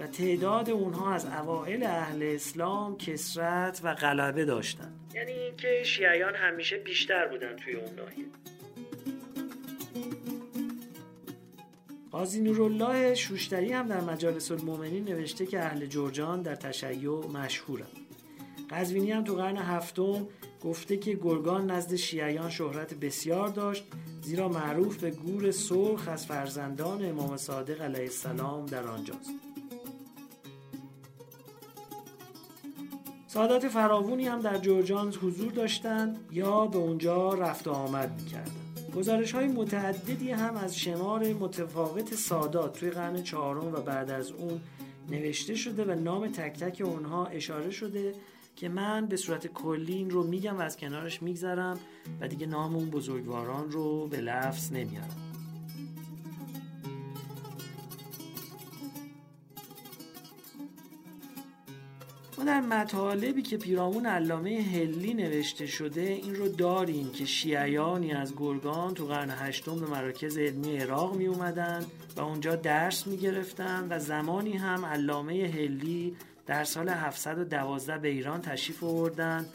و 0.00 0.06
تعداد 0.06 0.70
اونها 0.70 1.14
از 1.14 1.26
اوائل 1.26 1.82
اهل 1.82 2.22
اسلام 2.22 2.96
کسرت 2.96 3.80
و 3.84 3.94
غلبه 3.94 4.44
داشتن. 4.44 4.92
یعنی 5.14 5.52
که 5.56 5.82
شیعیان 5.84 6.34
همیشه 6.34 6.78
بیشتر 6.78 7.28
بودن 7.28 7.56
توی 7.56 7.74
اون 7.74 7.94
ناحیه. 7.94 8.26
قاضی 12.18 12.40
نورالله 12.40 13.14
شوشتری 13.14 13.72
هم 13.72 13.86
در 13.86 14.00
مجالس 14.00 14.50
المومنین 14.50 15.04
نوشته 15.04 15.46
که 15.46 15.60
اهل 15.60 15.86
جرجان 15.86 16.42
در 16.42 16.54
تشیع 16.54 17.26
مشهورن. 17.26 17.86
قزوینی 18.70 19.12
هم 19.12 19.24
تو 19.24 19.34
قرن 19.34 19.56
هفتم 19.56 20.26
گفته 20.64 20.96
که 20.96 21.14
گرگان 21.14 21.70
نزد 21.70 21.94
شیعیان 21.94 22.50
شهرت 22.50 22.94
بسیار 22.94 23.48
داشت 23.48 23.84
زیرا 24.22 24.48
معروف 24.48 24.96
به 24.96 25.10
گور 25.10 25.50
سرخ 25.50 26.08
از 26.08 26.26
فرزندان 26.26 27.04
امام 27.04 27.36
صادق 27.36 27.82
علیه 27.82 28.02
السلام 28.02 28.66
در 28.66 28.86
آنجاست. 28.86 29.30
سادات 33.26 33.68
فراوونی 33.68 34.28
هم 34.28 34.40
در 34.40 34.58
جرجان 34.58 35.14
حضور 35.14 35.52
داشتند 35.52 36.18
یا 36.32 36.66
به 36.66 36.78
اونجا 36.78 37.34
رفت 37.34 37.68
و 37.68 37.70
آمد 37.70 38.20
می‌کردند. 38.20 38.67
گزارش 38.98 39.32
های 39.32 39.46
متعددی 39.46 40.30
هم 40.30 40.56
از 40.56 40.78
شمار 40.78 41.32
متفاوت 41.32 42.14
سادات 42.14 42.78
توی 42.78 42.90
قرن 42.90 43.22
چهارم 43.22 43.72
و 43.72 43.80
بعد 43.80 44.10
از 44.10 44.30
اون 44.30 44.60
نوشته 45.10 45.54
شده 45.54 45.84
و 45.84 46.00
نام 46.00 46.28
تک 46.28 46.58
تک 46.58 46.82
اونها 46.84 47.26
اشاره 47.26 47.70
شده 47.70 48.12
که 48.56 48.68
من 48.68 49.06
به 49.06 49.16
صورت 49.16 49.46
کلی 49.46 49.94
این 49.94 50.10
رو 50.10 50.26
میگم 50.26 50.58
و 50.58 50.60
از 50.60 50.76
کنارش 50.76 51.22
میگذرم 51.22 51.78
و 52.20 52.28
دیگه 52.28 52.46
نام 52.46 52.74
اون 52.74 52.90
بزرگواران 52.90 53.70
رو 53.70 54.06
به 54.08 54.16
لفظ 54.16 54.72
نمیارم. 54.72 55.27
ما 62.38 62.44
در 62.44 62.60
مطالبی 62.60 63.42
که 63.42 63.56
پیرامون 63.56 64.06
علامه 64.06 64.62
هلی 64.72 65.14
نوشته 65.14 65.66
شده 65.66 66.00
این 66.00 66.34
رو 66.34 66.48
داریم 66.48 67.10
که 67.12 67.24
شیعیانی 67.24 68.12
از 68.12 68.36
گرگان 68.36 68.94
تو 68.94 69.06
قرن 69.06 69.30
هشتم 69.30 69.80
به 69.80 69.86
مراکز 69.86 70.38
علمی 70.38 70.76
عراق 70.76 71.16
می 71.16 71.26
اومدن 71.26 71.86
و 72.16 72.20
اونجا 72.20 72.56
درس 72.56 73.06
می 73.06 73.16
گرفتن 73.16 73.86
و 73.90 73.98
زمانی 73.98 74.52
هم 74.52 74.84
علامه 74.84 75.32
هلی 75.54 76.16
در 76.46 76.64
سال 76.64 76.88
712 76.88 77.98
به 77.98 78.08
ایران 78.08 78.40
تشریف 78.40 78.84
آوردن 78.84 79.46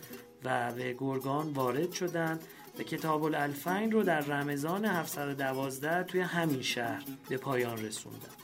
و 0.43 0.71
به 0.71 0.95
گرگان 0.99 1.53
وارد 1.53 1.91
شدند 1.91 2.43
و 2.79 2.83
کتاب 2.83 3.23
الالفین 3.23 3.91
رو 3.91 4.03
در 4.03 4.21
رمضان 4.21 4.85
712 4.85 6.03
توی 6.03 6.21
همین 6.21 6.61
شهر 6.61 7.03
به 7.29 7.37
پایان 7.37 7.85
رسوندن. 7.85 8.42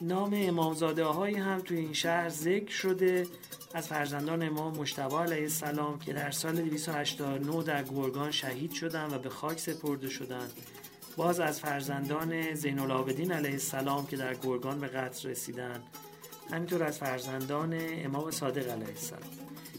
نام 0.00 0.30
امامزاده 0.34 1.04
هایی 1.04 1.36
هم 1.36 1.58
توی 1.60 1.78
این 1.78 1.92
شهر 1.92 2.28
ذکر 2.28 2.70
شده 2.70 3.26
از 3.74 3.88
فرزندان 3.88 4.42
امام 4.42 4.76
مشتبه 4.76 5.16
علیه 5.16 5.42
السلام 5.42 5.98
که 5.98 6.12
در 6.12 6.30
سال 6.30 6.54
289 6.54 7.62
در 7.62 7.82
گرگان 7.82 8.30
شهید 8.30 8.72
شدند 8.72 9.12
و 9.12 9.18
به 9.18 9.28
خاک 9.28 9.58
سپرده 9.58 10.08
شدند 10.08 10.52
باز 11.16 11.40
از 11.40 11.60
فرزندان 11.60 12.54
زین 12.54 12.78
العابدین 12.78 13.32
علیه 13.32 13.50
السلام 13.50 14.06
که 14.06 14.16
در 14.16 14.34
گرگان 14.34 14.80
به 14.80 14.86
قتل 14.86 15.28
رسیدند 15.28 15.82
همینطور 16.50 16.82
از 16.82 16.98
فرزندان 16.98 17.76
امام 18.04 18.30
صادق 18.30 18.70
علیه 18.70 18.88
السلام. 18.88 19.30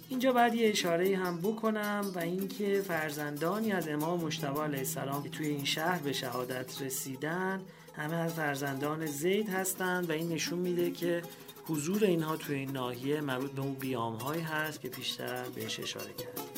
اینجا 0.09 0.31
بعد 0.31 0.55
یه 0.55 0.69
اشاره 0.69 1.17
هم 1.17 1.41
بکنم 1.41 2.11
و 2.15 2.19
اینکه 2.19 2.81
فرزندانی 2.87 3.71
از 3.71 3.87
امام 3.87 4.19
مشتبه 4.19 4.61
علیه 4.61 4.79
السلام 4.79 5.23
که 5.23 5.29
توی 5.29 5.47
این 5.47 5.65
شهر 5.65 5.99
به 5.99 6.13
شهادت 6.13 6.81
رسیدن 6.81 7.61
همه 7.95 8.15
از 8.15 8.33
فرزندان 8.33 9.05
زید 9.05 9.49
هستند 9.49 10.09
و 10.09 10.13
این 10.13 10.29
نشون 10.29 10.59
میده 10.59 10.91
که 10.91 11.21
حضور 11.67 12.03
اینها 12.03 12.37
توی 12.37 12.55
این 12.55 12.71
ناحیه 12.71 13.21
مربوط 13.21 13.51
به 13.51 13.61
اون 13.61 14.15
هایی 14.19 14.41
هست 14.41 14.81
که 14.81 14.89
پیشتر 14.89 15.43
بهش 15.55 15.79
اشاره 15.79 16.13
کرد 16.13 16.48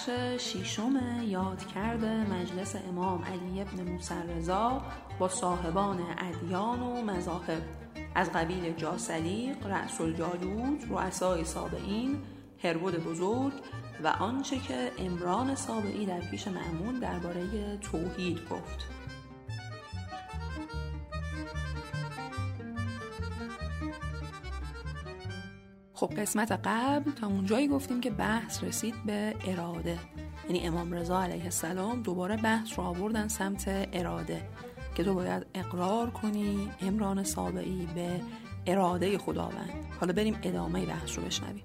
بخش 0.00 0.10
شیشم 0.42 1.22
یادکرد 1.22 2.04
مجلس 2.04 2.76
امام 2.88 3.24
علی 3.24 3.60
ابن 3.60 3.90
موسی 3.92 4.14
رضا 4.28 4.82
با 5.18 5.28
صاحبان 5.28 5.98
ادیان 6.18 6.82
و 6.82 7.02
مذاهب. 7.02 7.62
از 8.14 8.32
قبیل 8.32 8.74
جاسلیق، 8.76 9.66
رأس 9.66 10.00
الجالوت، 10.00 10.84
رؤسای 10.90 11.44
سابعین، 11.44 12.18
هرود 12.64 13.04
بزرگ 13.04 13.52
و 14.04 14.06
آنچه 14.06 14.58
که 14.58 14.92
امران 14.98 15.54
سابعی 15.54 16.06
در 16.06 16.20
پیش 16.20 16.48
معمون 16.48 16.98
درباره 16.98 17.76
توحید 17.76 18.38
گفت. 18.50 18.99
خب 26.00 26.14
قسمت 26.20 26.52
قبل 26.52 27.10
تا 27.10 27.26
اونجایی 27.26 27.68
گفتیم 27.68 28.00
که 28.00 28.10
بحث 28.10 28.64
رسید 28.64 28.94
به 29.06 29.34
اراده. 29.46 29.98
یعنی 30.44 30.66
امام 30.66 30.92
رضا 30.92 31.22
علیه 31.22 31.44
السلام 31.44 32.02
دوباره 32.02 32.36
بحث 32.36 32.78
رو 32.78 32.84
آوردن 32.84 33.28
سمت 33.28 33.88
اراده 33.92 34.42
که 34.94 35.04
تو 35.04 35.14
باید 35.14 35.46
اقرار 35.54 36.10
کنی 36.10 36.70
امران 36.80 37.24
سابعی 37.24 37.88
به 37.94 38.20
اراده 38.66 39.18
خداوند. 39.18 39.86
حالا 40.00 40.12
بریم 40.12 40.38
ادامه 40.42 40.86
بحث 40.86 41.18
رو 41.18 41.24
بشنویم. 41.24 41.64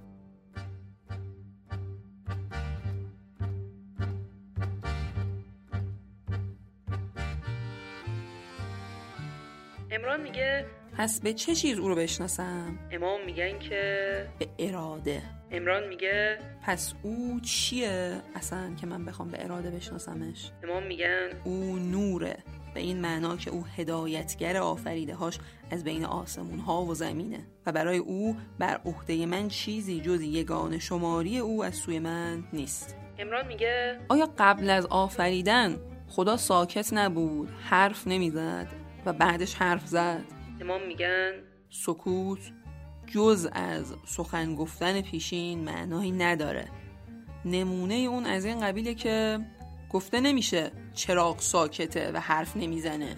امران 9.92 10.22
میگه 10.22 10.66
پس 10.98 11.22
به 11.22 11.34
چه 11.34 11.56
چیز 11.56 11.80
او 11.80 11.90
رو 11.90 11.96
بشناسم؟ 11.96 12.80
امام 12.92 13.26
میگن 13.26 13.60
که 13.60 14.28
به 14.40 14.48
اراده. 14.60 15.22
امران 15.52 15.88
میگه 15.88 16.38
پس 16.64 16.94
او 17.04 17.40
چیه 17.40 18.22
اصلا 18.36 18.76
که 18.82 18.88
من 18.88 19.06
بخوام 19.06 19.30
به 19.30 19.44
اراده 19.44 19.72
بشناسمش؟ 19.72 20.52
امام 20.64 20.84
میگن 20.84 21.30
او 21.44 21.76
نوره. 21.78 22.38
به 22.74 22.80
این 22.80 23.02
معنا 23.02 23.38
که 23.38 23.52
او 23.52 23.66
هدایتگر 23.66 24.58
آفریده 24.58 25.16
هاش 25.16 25.40
از 25.72 25.84
بین 25.84 26.06
آسمون 26.06 26.60
ها 26.60 26.82
و 26.82 26.94
زمینه. 26.94 27.40
و 27.66 27.72
برای 27.72 27.98
او 27.98 28.38
بر 28.60 28.82
عهده 28.86 29.26
من 29.26 29.48
چیزی 29.48 30.02
جز 30.02 30.22
یگان 30.22 30.80
شماری 30.80 31.40
او 31.40 31.64
از 31.64 31.76
سوی 31.76 32.00
من 32.00 32.44
نیست. 32.54 32.96
امران 33.20 33.48
میگه 33.48 34.00
آیا 34.10 34.30
قبل 34.38 34.70
از 34.70 34.86
آفریدن 34.86 35.78
خدا 36.08 36.38
ساکت 36.38 36.94
نبود؟ 36.94 37.50
حرف 37.70 38.08
نمی‌زد 38.08 38.68
و 39.06 39.14
بعدش 39.14 39.56
حرف 39.56 39.88
زد. 39.88 40.35
امام 40.62 40.88
میگن؟ 40.88 41.32
سکوت 41.70 42.40
جز 43.08 43.50
از 43.52 43.94
سخن 44.06 44.56
گفتن 44.56 45.02
پیشین 45.02 45.60
معنایی 45.64 46.12
نداره. 46.12 46.68
نمونه 47.46 47.94
اون 47.94 48.26
از 48.26 48.46
این 48.46 48.62
قبیله 48.62 48.94
که 48.94 49.40
گفته 49.90 50.20
نمیشه 50.20 50.72
چراغ 50.94 51.40
ساکته 51.40 52.12
و 52.14 52.20
حرف 52.20 52.58
نمی‌زنه. 52.58 53.16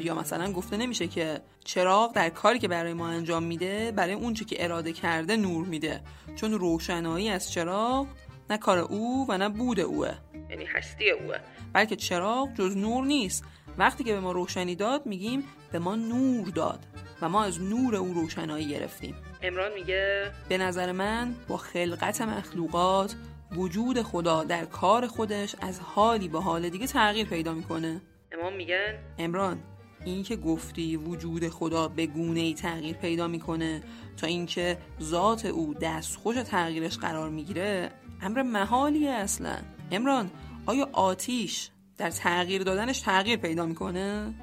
یا 0.00 0.14
مثلا 0.14 0.52
گفته 0.52 0.76
نمیشه 0.76 1.08
که 1.08 1.40
چراغ 1.64 2.12
در 2.12 2.28
کاری 2.28 2.58
که 2.58 2.68
برای 2.68 2.92
ما 2.92 3.08
انجام 3.08 3.42
میده 3.42 3.92
برای 3.92 4.14
اونچه 4.14 4.44
که 4.44 4.64
اراده 4.64 4.92
کرده 4.92 5.36
نور 5.36 5.66
میده. 5.66 6.00
چون 6.36 6.52
روشنایی 6.52 7.28
از 7.28 7.52
چراغ 7.52 8.06
نه 8.50 8.58
کار 8.58 8.78
او 8.78 9.26
و 9.28 9.38
نه 9.38 9.48
بود 9.48 9.80
اوه. 9.80 10.14
یعنی 10.50 10.64
هستی 10.64 11.10
اوه. 11.10 11.36
بلکه 11.72 11.96
چراغ 11.96 12.54
جز 12.54 12.76
نور 12.76 13.04
نیست. 13.04 13.44
وقتی 13.78 14.04
که 14.04 14.12
به 14.12 14.20
ما 14.20 14.32
روشنی 14.32 14.74
داد 14.74 15.06
میگیم 15.06 15.44
به 15.72 15.78
ما 15.78 15.96
نور 15.96 16.48
داد 16.48 16.86
و 17.22 17.28
ما 17.28 17.44
از 17.44 17.60
نور 17.60 17.96
او 17.96 18.14
روشنایی 18.14 18.68
گرفتیم. 18.68 19.14
امران 19.42 19.72
میگه 19.74 20.30
به 20.48 20.58
نظر 20.58 20.92
من 20.92 21.34
با 21.48 21.56
خلقت 21.56 22.20
مخلوقات 22.20 23.14
وجود 23.52 24.02
خدا 24.02 24.44
در 24.44 24.64
کار 24.64 25.06
خودش 25.06 25.56
از 25.60 25.80
حالی 25.80 26.28
به 26.28 26.40
حال 26.40 26.68
دیگه 26.68 26.86
تغییر 26.86 27.26
پیدا 27.26 27.54
می‌کنه. 27.54 28.00
امام 28.32 28.56
میگن 28.56 28.94
امران 29.18 29.58
این 30.04 30.22
که 30.22 30.36
گفتی 30.36 30.96
وجود 30.96 31.48
خدا 31.48 31.88
به 31.88 32.06
گونه 32.06 32.40
ای 32.40 32.54
تغییر 32.54 32.96
پیدا 32.96 33.28
می‌کنه 33.28 33.82
تا 34.16 34.26
اینکه 34.26 34.78
ذات 35.02 35.46
او 35.46 35.74
دستخوش 35.74 36.36
تغییرش 36.36 36.98
قرار 36.98 37.30
می‌گیره 37.30 37.90
امر 38.22 38.42
محالیه 38.42 39.10
اصلا. 39.10 39.56
امران 39.90 40.30
آیا 40.66 40.88
آتیش 40.92 41.70
در 41.98 42.10
تغییر 42.10 42.62
دادنش 42.62 43.00
تغییر 43.00 43.36
پیدا 43.36 43.66
می‌کنه؟ 43.66 44.34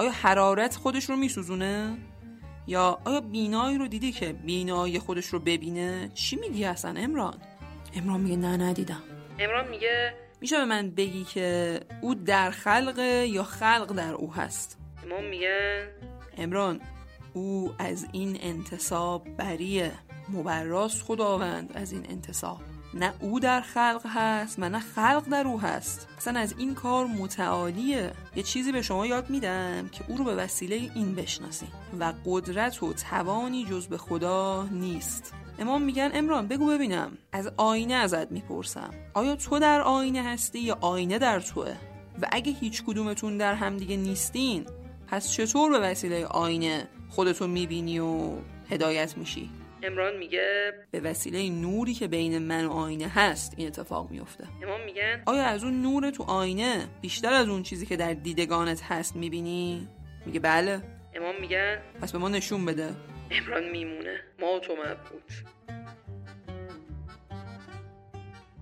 آیا 0.00 0.10
حرارت 0.10 0.76
خودش 0.76 1.04
رو 1.10 1.16
میسوزونه؟ 1.16 1.96
یا 2.66 2.98
آیا 3.04 3.20
بینایی 3.20 3.78
رو 3.78 3.88
دیدی 3.88 4.12
که 4.12 4.32
بینایی 4.32 4.98
خودش 4.98 5.26
رو 5.26 5.38
ببینه؟ 5.38 6.10
چی 6.14 6.36
میگی 6.36 6.64
اصلا 6.64 7.00
امران 7.00 7.34
امران 7.94 8.20
میگه 8.20 8.36
نه 8.36 8.56
ندیدم. 8.56 9.02
امران 9.38 9.68
میگه 9.68 10.14
میشه 10.40 10.56
به 10.56 10.64
من 10.64 10.90
بگی 10.90 11.24
که 11.24 11.80
او 12.00 12.14
در 12.14 12.50
خلق 12.50 12.98
یا 13.28 13.42
خلق 13.42 13.92
در 13.92 14.14
او 14.14 14.34
هست؟ 14.34 14.78
امام 15.06 15.24
میگن 15.24 15.88
امران 16.38 16.80
او 17.32 17.74
از 17.78 18.06
این 18.12 18.38
انتصاب 18.40 19.28
بریه. 19.36 19.92
مبراست 20.28 21.02
خداوند 21.02 21.72
از 21.74 21.92
این 21.92 22.06
انتصاب. 22.10 22.60
نه 22.94 23.12
او 23.20 23.40
در 23.40 23.60
خلق 23.60 24.06
هست 24.06 24.56
و 24.58 24.68
نه 24.68 24.78
خلق 24.78 25.24
در 25.30 25.46
او 25.46 25.60
هست. 25.60 26.08
اصلا 26.18 26.40
از 26.40 26.54
این 26.58 26.74
کار 26.74 27.06
متعالیه. 27.06 28.12
یه 28.36 28.42
چیزی 28.42 28.72
به 28.72 28.82
شما 28.82 29.06
یاد 29.06 29.30
میدم 29.30 29.88
که 29.92 30.04
او 30.08 30.16
رو 30.16 30.24
به 30.24 30.34
وسیله 30.34 30.90
این 30.94 31.14
بشناسین 31.14 31.68
و 32.00 32.12
قدرت 32.26 32.82
و 32.82 32.92
توانی 32.92 33.64
جز 33.64 33.86
به 33.86 33.98
خدا 33.98 34.66
نیست. 34.72 35.34
امام 35.58 35.82
میگن 35.82 36.10
امران 36.14 36.48
بگو 36.48 36.66
ببینم. 36.66 37.12
از 37.32 37.52
آینه 37.56 37.94
ازت 37.94 38.32
می‌پرسم. 38.32 38.90
آیا 39.14 39.36
تو 39.36 39.58
در 39.58 39.80
آینه 39.80 40.22
هستی 40.22 40.60
یا 40.60 40.78
آینه 40.80 41.18
در 41.18 41.40
توه؟ 41.40 41.74
و 42.22 42.28
اگه 42.32 42.52
هیچ 42.52 42.82
کدومتون 42.84 43.36
در 43.36 43.54
همدیگه 43.54 43.96
نیستین 43.96 44.66
پس 45.08 45.30
چطور 45.30 45.70
به 45.70 45.78
وسیله 45.78 46.26
آینه 46.26 46.88
خودتو 47.08 47.46
می‌بینی 47.46 47.98
و 47.98 48.32
هدایت 48.70 49.16
میشی؟ 49.16 49.50
امران 49.82 50.16
میگه 50.16 50.72
به 50.90 51.00
وسیله 51.00 51.50
نوری 51.50 51.94
که 51.94 52.08
بین 52.08 52.38
من 52.38 52.64
و 52.64 52.70
آینه 52.70 53.08
هست 53.08 53.54
این 53.56 53.66
اتفاق 53.66 54.10
میفته. 54.10 54.44
امام 54.62 54.80
میگن 54.84 55.22
آیا 55.26 55.44
از 55.44 55.64
اون 55.64 55.82
نور 55.82 56.10
تو 56.10 56.22
آینه 56.22 56.88
بیشتر 57.00 57.32
از 57.32 57.48
اون 57.48 57.62
چیزی 57.62 57.86
که 57.86 57.96
در 57.96 58.12
دیدگانت 58.14 58.82
هست 58.82 59.16
می‌بینی؟ 59.16 59.88
میگه 60.26 60.40
بله. 60.40 60.82
امام 61.14 61.40
میگن 61.40 61.78
پس 62.02 62.12
به 62.12 62.18
ما 62.18 62.28
نشون 62.28 62.64
بده. 62.64 62.94
امران 63.30 63.70
میمونه. 63.70 64.20
ما 64.40 64.58
تو 64.58 64.72
مبهوت 64.72 65.44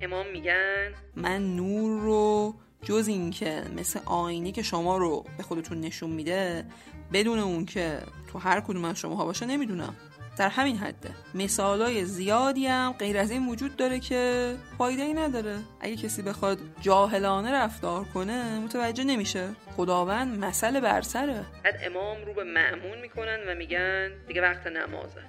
امام 0.00 0.26
میگن 0.32 0.92
من 1.16 1.56
نور 1.56 2.00
رو 2.00 2.54
جز 2.82 3.08
این 3.08 3.30
که 3.30 3.62
مثل 3.76 4.00
آینه 4.06 4.52
که 4.52 4.62
شما 4.62 4.96
رو 4.96 5.24
به 5.36 5.42
خودتون 5.42 5.80
نشون 5.80 6.10
میده 6.10 6.64
بدون 7.12 7.38
اون 7.38 7.64
که 7.64 7.98
تو 8.32 8.38
هر 8.38 8.60
کدوم 8.60 8.84
از 8.84 8.98
شماها 8.98 9.24
باشه 9.24 9.46
نمی‌دونم. 9.46 9.96
در 10.38 10.48
همین 10.48 10.76
حده 10.76 11.10
مثالای 11.34 12.04
زیادی 12.04 12.66
هم 12.66 12.94
غیر 12.98 13.18
از 13.18 13.30
این 13.30 13.46
وجود 13.46 13.76
داره 13.76 14.00
که 14.00 14.54
فایده 14.78 15.02
ای 15.02 15.14
نداره. 15.14 15.58
اگه 15.80 15.96
کسی 15.96 16.22
بخواد 16.22 16.58
جاهلانه 16.80 17.52
رفتار 17.52 18.04
کنه 18.04 18.58
متوجه 18.58 19.04
نمیشه. 19.04 19.48
خداوند 19.76 20.44
مسئله 20.44 20.80
برسره. 20.80 21.44
بعد 21.64 21.80
امام 21.82 22.24
رو 22.26 22.34
به 22.34 22.44
معمون 22.44 23.00
می‌کنن 23.02 23.38
و 23.48 23.54
میگن 23.54 24.10
دیگه 24.28 24.42
وقت 24.42 24.66
نمازه. 24.66 25.20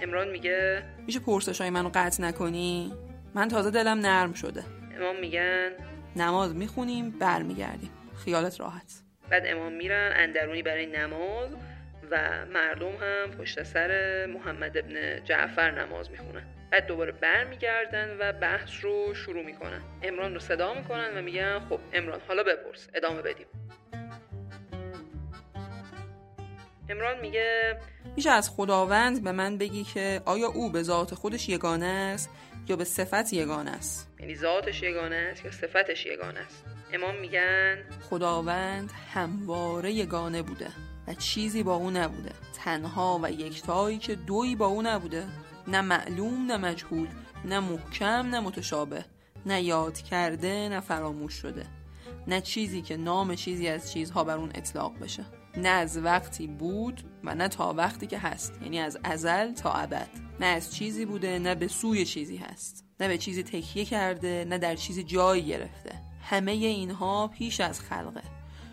امران 0.00 0.28
میگه 0.28 0.82
میشه 1.06 1.20
پرسش 1.20 1.60
های 1.60 1.70
منو 1.70 1.90
قطع 1.94 2.22
نکنی؟ 2.22 2.92
من 3.34 3.48
تازه 3.48 3.70
دلم 3.70 3.98
نرم 3.98 4.32
شده. 4.32 4.64
امام 4.96 5.20
میگن 5.20 5.70
نماز 6.16 6.54
می‌خونیم 6.54 7.10
برمیگردیم. 7.10 7.90
خیالت 8.24 8.60
راحت. 8.60 9.02
بعد 9.30 9.42
امام 9.46 9.72
میرن 9.72 10.12
اندرونی 10.16 10.62
برای 10.62 10.86
نماز. 10.86 11.50
و 12.10 12.46
مردم 12.46 12.96
هم 13.00 13.30
پشت 13.30 13.62
سر 13.62 14.26
محمد 14.26 14.78
ابن 14.78 15.24
جعفر 15.24 15.70
نماز 15.70 16.10
می‌خونن. 16.10 16.46
بعد 16.72 16.86
دوباره 16.86 17.12
برمیگردن 17.12 18.16
و 18.20 18.32
بحث 18.32 18.70
رو 18.82 19.14
شروع 19.14 19.44
می‌کنن. 19.44 19.80
امران 20.02 20.34
رو 20.34 20.40
صدا 20.40 20.74
می‌کنن 20.74 21.18
و 21.18 21.22
میگن 21.22 21.60
خب 21.68 21.80
امران 21.92 22.20
حالا 22.28 22.42
بپرس. 22.42 22.88
ادامه 22.94 23.22
بدیم. 23.22 23.46
امران 26.90 27.20
میگه 27.20 27.78
میشه 28.16 28.30
از 28.30 28.50
خداوند 28.50 29.24
به 29.24 29.32
من 29.32 29.58
بگی 29.58 29.84
که 29.84 30.20
آیا 30.24 30.48
او 30.48 30.72
به 30.72 30.82
ذات 30.82 31.14
خودش 31.14 31.48
یگانه 31.48 31.86
است 31.86 32.30
یا 32.68 32.76
به 32.76 32.84
صفت 32.84 33.32
یگانه 33.32 33.70
است؟ 33.70 34.12
یعنی 34.20 34.36
ذاتش 34.36 34.82
یگانه 34.82 35.16
است 35.16 35.44
یا 35.44 35.50
صفتش 35.50 36.06
یگانه 36.06 36.40
است؟ 36.40 36.64
امام 36.92 37.16
میگن 37.16 37.84
خداوند 38.10 38.92
همواره 39.14 39.92
یگانه 39.92 40.42
بوده. 40.42 40.68
و 41.08 41.14
چیزی 41.14 41.62
با 41.62 41.74
او 41.74 41.90
نبوده. 41.90 42.32
تنها 42.52 43.20
و 43.22 43.30
یکتایی 43.30 43.98
که 43.98 44.14
دویی 44.14 44.56
با 44.56 44.66
او 44.66 44.82
نبوده. 44.82 45.26
نه 45.68 45.80
معلوم 45.80 46.46
نه 46.46 46.56
مجهول 46.56 47.08
نه 47.44 47.60
محکم 47.60 48.06
نه 48.06 48.40
متشابه. 48.40 49.04
نه 49.46 49.62
یاد 49.62 49.98
کرده 49.98 50.68
نه 50.68 50.80
فراموش 50.80 51.34
شده. 51.34 51.66
نه 52.26 52.40
چیزی 52.40 52.82
که 52.82 52.96
نام 52.96 53.34
چیزی 53.34 53.68
از 53.68 53.92
چیزها 53.92 54.24
بر 54.24 54.36
اون 54.36 54.50
اطلاق 54.54 54.98
بشه. 54.98 55.24
نه 55.56 55.68
از 55.68 55.98
وقتی 55.98 56.46
بود 56.46 57.02
و 57.24 57.34
نه 57.34 57.48
تا 57.48 57.72
وقتی 57.72 58.06
که 58.06 58.18
هست. 58.18 58.52
یعنی 58.62 58.78
از 58.78 58.98
ازل 59.04 59.52
تا 59.52 59.72
ابد. 59.72 60.08
نه 60.40 60.46
از 60.46 60.74
چیزی 60.74 61.04
بوده 61.04 61.38
نه 61.38 61.54
به 61.54 61.68
سوی 61.68 62.04
چیزی 62.04 62.36
هست. 62.36 62.84
نه 63.00 63.08
به 63.08 63.18
چیزی 63.18 63.42
تکیه 63.42 63.84
کرده 63.84 64.46
نه 64.48 64.58
در 64.58 64.76
چیزی 64.76 65.02
جایی 65.02 65.46
گرفته. 65.46 66.02
همه 66.22 66.52
اینها 66.52 67.28
پیش 67.28 67.60
از 67.60 67.80
خلقه. 67.80 68.22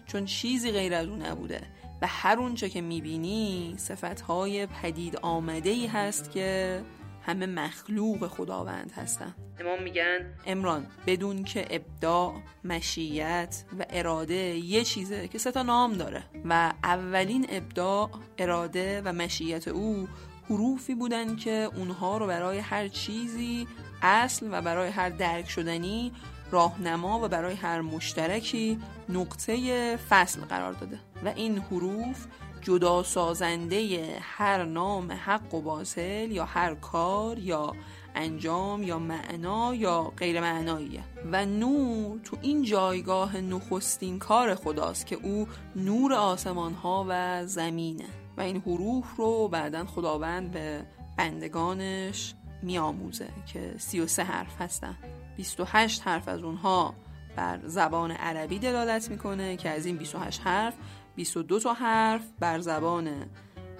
چون 0.05 0.25
چیزی 0.25 0.71
غیر 0.71 0.93
از 0.93 1.07
اون 1.07 1.21
نبوده. 1.21 1.61
و 2.01 2.07
هر 2.07 2.39
اونچه 2.39 2.69
که 2.69 2.81
می‌بینی 2.81 3.73
صفتهای 3.77 4.65
پدید 4.65 5.17
آمده 5.17 5.69
ای 5.69 5.87
هست 5.87 6.31
که 6.31 6.81
همه 7.25 7.45
مخلوق 7.45 8.27
خداوند 8.27 8.91
هستن. 8.91 9.35
امام 9.59 9.83
میگن 9.83 10.33
امران 10.45 10.87
بدون 11.07 11.43
که 11.43 11.67
ابداع 11.69 12.33
مشیت 12.63 13.63
و 13.79 13.85
اراده 13.89 14.35
یه 14.35 14.83
چیزه 14.83 15.27
که 15.27 15.37
سه 15.37 15.51
تا 15.51 15.63
نام 15.63 15.93
داره. 15.93 16.23
و 16.45 16.73
اولین 16.83 17.45
ابداع 17.49 18.09
اراده 18.37 19.01
و 19.05 19.13
مشیت 19.13 19.67
او 19.67 20.07
حروفی 20.49 20.95
بودن 20.95 21.35
که 21.35 21.69
اونها 21.75 22.17
رو 22.17 22.27
برای 22.27 22.59
هر 22.59 22.87
چیزی 22.87 23.67
اصل 24.01 24.47
و 24.51 24.61
برای 24.61 24.89
هر 24.89 25.09
درک 25.09 25.49
شدنی 25.49 26.11
راهنما 26.51 27.19
و 27.23 27.27
برای 27.27 27.55
هر 27.55 27.81
مشترکی 27.81 28.79
نقطه 29.09 29.97
فصل 30.09 30.41
قرار 30.41 30.73
داده 30.73 30.99
و 31.25 31.27
این 31.27 31.57
حروف 31.57 32.25
جدا 32.61 33.03
سازنده 33.03 34.17
هر 34.21 34.65
نام 34.65 35.11
حق 35.11 35.53
و 35.53 35.61
باطل 35.61 36.31
یا 36.31 36.45
هر 36.45 36.75
کار 36.75 37.39
یا 37.39 37.73
انجام 38.15 38.83
یا 38.83 38.99
معنا 38.99 39.75
یا 39.75 40.13
غیر 40.17 40.41
معناییه. 40.41 41.03
و 41.31 41.45
نور 41.45 42.19
تو 42.19 42.37
این 42.41 42.63
جایگاه 42.63 43.37
نخستین 43.37 44.19
کار 44.19 44.55
خداست 44.55 45.05
که 45.05 45.15
او 45.15 45.47
نور 45.75 46.13
آسمان 46.13 46.73
ها 46.73 47.05
و 47.09 47.45
زمینه. 47.45 48.05
و 48.37 48.41
این 48.41 48.61
حروف 48.61 49.15
رو 49.17 49.47
بعدا 49.47 49.85
خداوند 49.85 50.51
به 50.51 50.85
بندگانش 51.17 52.33
میآموزه 52.61 53.29
که 53.53 53.75
33 53.77 54.23
حرف 54.23 54.61
هستن. 54.61 54.97
28 55.37 56.01
حرف 56.01 56.27
از 56.27 56.41
اونها 56.43 56.95
بر 57.35 57.59
زبان 57.65 58.11
عربی 58.11 58.59
دلالت 58.59 59.09
می‌کنه 59.09 59.57
که 59.57 59.69
از 59.69 59.85
این 59.85 59.97
28 59.97 60.41
حرف 60.41 60.73
22 61.15 61.59
تا 61.59 61.73
حرف 61.73 62.23
بر 62.39 62.59
زبان 62.59 63.09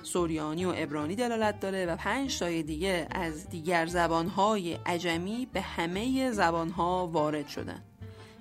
سوریانی 0.03 0.65
و 0.65 0.73
ابرانی 0.77 1.15
دلالت 1.15 1.59
داره 1.59 1.85
و 1.85 1.95
5 1.95 2.39
تای 2.39 2.63
دیگه 2.63 3.07
از 3.11 3.49
دیگر 3.49 3.85
زبانهای 3.85 4.73
عجمی 4.73 5.47
به 5.53 5.61
همه 5.61 6.31
زبانها 6.31 7.07
وارد 7.07 7.47
شدن. 7.47 7.83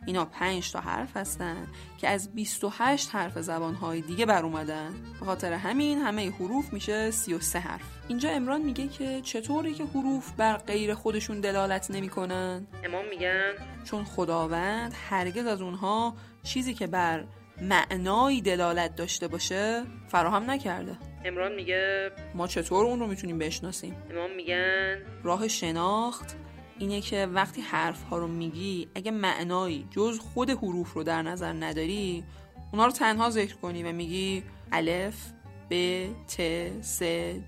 اینا 0.06 0.24
5 0.24 0.72
تا 0.72 0.80
حرف 0.80 1.16
هستن 1.16 1.66
که 1.98 2.08
از 2.08 2.34
28 2.34 3.10
حرف 3.10 3.38
زبانهای 3.38 4.00
دیگه 4.00 4.26
بر 4.26 4.42
اومدن. 4.42 4.94
به 5.20 5.26
خاطر 5.26 5.52
همین 5.52 5.98
همه 5.98 6.30
حروف 6.30 6.72
میشه 6.72 7.10
33 7.10 7.58
حرف. 7.58 7.82
اینجا 8.08 8.30
امران 8.30 8.62
میگه 8.62 8.88
که 8.88 9.20
چطوری 9.20 9.74
که 9.74 9.84
حروف 9.84 10.32
بر 10.32 10.56
غیر 10.56 10.94
خودشون 10.94 11.40
دلالت 11.40 11.90
نمی‌کنن؟ 11.90 12.66
امام 12.84 13.04
میگن 13.10 13.52
چون 13.84 14.04
خداوند 14.04 14.94
هرگز 15.10 15.46
از 15.46 15.62
اونها 15.62 16.14
چیزی 16.42 16.74
که 16.74 16.86
بر 16.86 17.24
معنایی 17.62 18.40
دلالت 18.40 18.96
داشته 18.96 19.28
باشه 19.28 19.82
فراهم 20.08 20.50
نکرده. 20.50 20.96
امران 21.24 21.54
میگه 21.54 22.10
ما 22.34 22.46
چطور 22.46 22.86
اون 22.86 23.00
رو 23.00 23.06
می‌تونیم 23.06 23.38
بشناسیم؟ 23.38 23.96
امام 24.10 24.30
میگن 24.36 24.96
راه 25.22 25.48
شناخت 25.48 26.36
اینه 26.78 27.00
که 27.00 27.26
وقتی 27.26 27.60
حرف 27.60 28.02
ها 28.02 28.18
رو 28.18 28.26
میگی 28.26 28.88
اگه 28.94 29.10
معنایی 29.10 29.88
جز 29.90 30.18
خود 30.18 30.50
حروف 30.50 30.92
رو 30.92 31.02
در 31.02 31.22
نظر 31.22 31.52
نداری 31.52 32.24
اونا 32.72 32.86
رو 32.86 32.92
تنها 32.92 33.30
ذکر 33.30 33.54
کنی 33.54 33.82
و 33.82 33.92
میگی 33.92 34.42
الف 34.72 35.32
ب 35.70 36.06
ت 36.28 36.42
س 36.82 37.02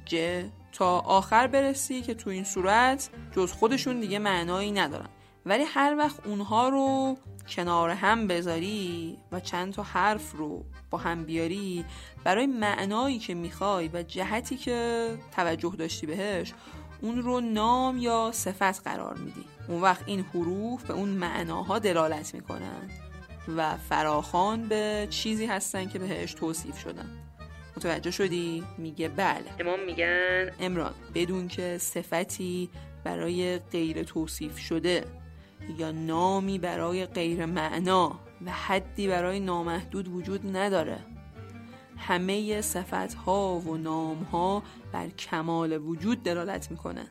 ج 0.04 0.44
تا 0.72 0.98
آخر 0.98 1.46
برسی 1.46 2.02
که 2.02 2.14
تو 2.14 2.30
این 2.30 2.44
صورت 2.44 3.10
جز 3.32 3.52
خودشون 3.52 4.00
دیگه 4.00 4.18
معنایی 4.18 4.72
ندارن. 4.72 5.08
ولی 5.46 5.64
هر 5.64 5.96
وقت 5.98 6.26
اونها 6.26 6.68
رو 6.68 7.16
کنار 7.48 7.90
هم 7.90 8.26
بذاری 8.26 9.16
و 9.32 9.40
چند 9.40 9.72
تا 9.72 9.82
حرف 9.82 10.32
رو 10.32 10.64
با 10.90 10.98
هم 10.98 11.24
بیاری 11.24 11.84
برای 12.24 12.46
معنایی 12.46 13.18
که 13.18 13.34
می‌خوای 13.34 13.90
و 13.92 14.02
جهتی 14.02 14.56
که 14.56 15.08
توجه 15.36 15.74
داشتی 15.78 16.06
بهش 16.06 16.52
اون 17.00 17.22
رو 17.22 17.40
نام 17.40 17.98
یا 17.98 18.30
صفت 18.34 18.82
قرار 18.82 19.14
میدی. 19.14 19.44
اون 19.68 19.82
وقت 19.82 20.02
این 20.06 20.20
حروف 20.20 20.84
به 20.84 20.94
اون 20.94 21.08
معناها 21.08 21.78
دلالت 21.78 22.34
می‌کنن 22.34 22.90
و 23.56 23.76
فراخان 23.76 24.68
به 24.68 25.06
چیزی 25.10 25.46
هستن 25.46 25.88
که 25.88 25.98
بهش 25.98 26.34
توصیف 26.34 26.78
شدن. 26.78 27.08
متوجه 27.76 28.10
شدی؟ 28.10 28.64
میگه 28.78 29.08
بله. 29.08 29.44
امام 29.60 29.84
میگن 29.86 30.50
امران 30.60 30.94
بدون 31.14 31.48
که 31.48 31.78
صفتی 31.78 32.70
برای 33.04 33.58
غیر 33.58 34.02
توصیف 34.02 34.58
شده 34.58 35.04
یا 35.78 35.90
نامی 35.90 36.58
برای 36.58 37.06
غیر 37.06 37.46
معنا 37.46 38.20
و 38.46 38.50
حدی 38.50 39.08
برای 39.08 39.40
نامحدود 39.40 40.08
وجود 40.08 40.56
نداره. 40.56 40.98
همه 41.96 42.60
صفت 42.60 43.14
ها 43.14 43.58
و 43.58 43.76
نام 43.76 44.22
ها 44.22 44.62
بر 44.92 45.08
کمال 45.08 45.72
وجود 45.72 46.22
دلالت 46.22 46.70
می‌کنه. 46.70 47.06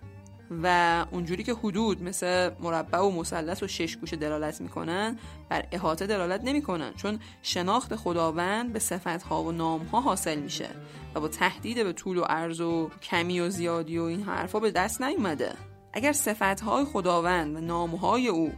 و 0.64 1.06
اونجوری 1.12 1.44
که 1.44 1.54
حدود 1.54 2.04
مثل 2.04 2.52
مربع 2.60 3.00
و 3.00 3.12
مثلث 3.12 3.64
و 3.64 3.68
شش 3.68 3.98
گوشه 3.98 4.16
دلالت 4.16 4.62
می‌کنن 4.62 5.20
بر 5.50 5.66
احاطه 5.72 6.08
دلالت 6.08 6.44
نمی‌کنن 6.44 6.94
چون 6.94 7.20
شناخت 7.42 7.96
خداوند 7.96 8.74
به 8.74 8.80
صفت 8.80 9.24
ها 9.24 9.44
و 9.44 9.52
نام 9.52 9.82
ها 9.82 10.02
حاصل 10.02 10.40
میشه 10.40 10.70
و 11.16 11.20
با 11.20 11.28
تهدید 11.28 11.84
به 11.84 11.94
طول 11.94 12.18
و 12.18 12.22
عرض 12.22 12.62
و 12.62 12.90
کمی 13.02 13.40
و 13.40 13.50
زیادی 13.50 13.98
و 13.98 14.04
این 14.04 14.24
حرفا 14.24 14.60
به 14.60 14.72
دست 14.72 15.02
نیومده. 15.02 15.54
اگر 15.94 16.12
صفت 16.12 16.62
های 16.62 16.86
خداوند 16.86 17.56
و 17.56 17.60
نام 17.60 17.96
های 17.96 18.28
او 18.28 18.52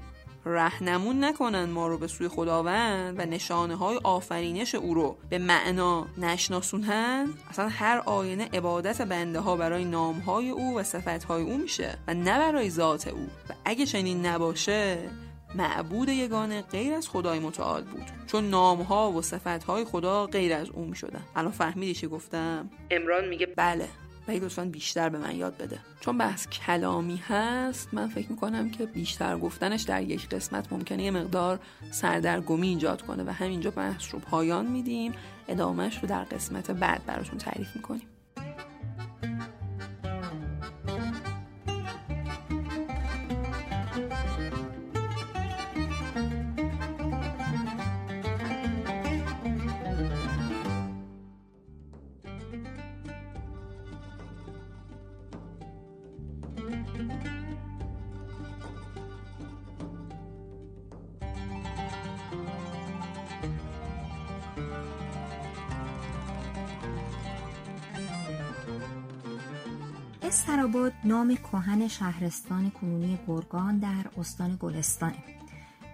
رهنمون 0.47 1.23
نکنن 1.23 1.65
ما 1.65 1.87
رو 1.87 1.97
به 1.97 2.07
سوی 2.07 2.27
خداوند 2.27 3.19
و 3.19 3.25
نشانه 3.25 3.75
های 3.75 3.99
آفرینش 4.03 4.75
او 4.75 4.93
رو. 4.93 5.17
به 5.29 5.37
معنا 5.37 6.07
نشناسونن؟ 6.17 7.29
اصلا 7.49 7.67
هر 7.67 7.97
آینه 8.05 8.49
عبادت 8.53 9.01
بنده 9.01 9.39
ها 9.39 9.55
برای 9.55 9.85
نام 9.85 10.19
های 10.19 10.49
او 10.49 10.77
و 10.77 10.83
صفت 10.83 11.23
های 11.23 11.43
او 11.43 11.57
میشه 11.57 11.97
و 12.07 12.13
نه 12.13 12.39
برای 12.39 12.69
ذات 12.69 13.07
او. 13.07 13.27
و 13.49 13.53
اگه 13.65 13.85
چنین 13.85 14.25
نباشه 14.25 15.09
معبود 15.55 16.09
یگانه 16.09 16.61
غیر 16.61 16.93
از 16.93 17.09
خدای 17.09 17.39
متعال 17.39 17.83
بود. 17.83 18.05
چون 18.27 18.49
نام 18.49 18.81
ها 18.81 19.11
و 19.11 19.21
صفت 19.21 19.63
های 19.63 19.85
خدا 19.85 20.27
غیر 20.27 20.53
از 20.53 20.69
او 20.69 20.85
می‌شدن. 20.85 21.21
الان 21.35 21.51
فهمیدی 21.51 21.93
چی 21.93 22.07
گفتم؟ 22.07 22.69
امران 22.91 23.27
میگه 23.27 23.45
بله. 23.45 23.87
ولی 24.27 24.39
لطفا 24.39 24.65
بیشتر 24.65 25.09
به 25.09 25.17
من 25.17 25.35
یاد 25.35 25.57
بده. 25.57 25.79
چون 25.99 26.17
بحث 26.17 26.47
کلامی 26.47 27.17
هست 27.27 27.93
من 27.93 28.07
فکر 28.07 28.31
می‌کنم 28.31 28.69
که 28.69 28.85
بیشتر 28.85 29.37
گفتنش 29.37 29.81
در 29.81 30.03
یک 30.03 30.29
قسمت 30.29 30.73
ممکنه 30.73 31.03
یه 31.03 31.11
مقدار 31.11 31.59
سردرگمی 31.91 32.67
ایجاد 32.67 33.01
کنه 33.01 33.23
و 33.23 33.29
همینجا 33.29 33.71
بحث 33.71 34.13
رو 34.13 34.19
پایان 34.19 34.65
میدیم. 34.65 35.13
ادامهش 35.47 35.99
رو 35.99 36.07
در 36.07 36.23
قسمت 36.23 36.71
بعد 36.71 37.05
براتون 37.05 37.37
تعریف 37.37 37.75
می‌کنیم. 37.75 38.16
نام 71.27 71.35
کهن 71.35 71.87
شهرستان 71.87 72.69
کنونی 72.69 73.19
گرگان 73.27 73.79
در 73.79 74.05
استان 74.17 74.57
گلستانه 74.59 75.23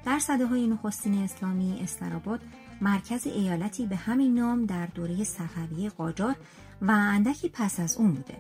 در 0.06 0.20
صده 0.20 0.46
های 0.46 0.68
نخستین 0.68 1.24
اسلامی 1.24 1.80
استراباد 1.84 2.42
مرکز 2.82 3.28
ایالتی 3.28 3.86
به 3.86 3.96
همین 3.96 4.40
نام 4.40 4.66
در 4.66 4.86
دوره 4.86 5.24
صفوی 5.24 5.90
قاجار 5.90 6.36
و 6.82 6.92
اندکی 6.92 7.50
پس 7.50 7.80
از 7.80 7.98
اون 7.98 8.14
بوده 8.14 8.38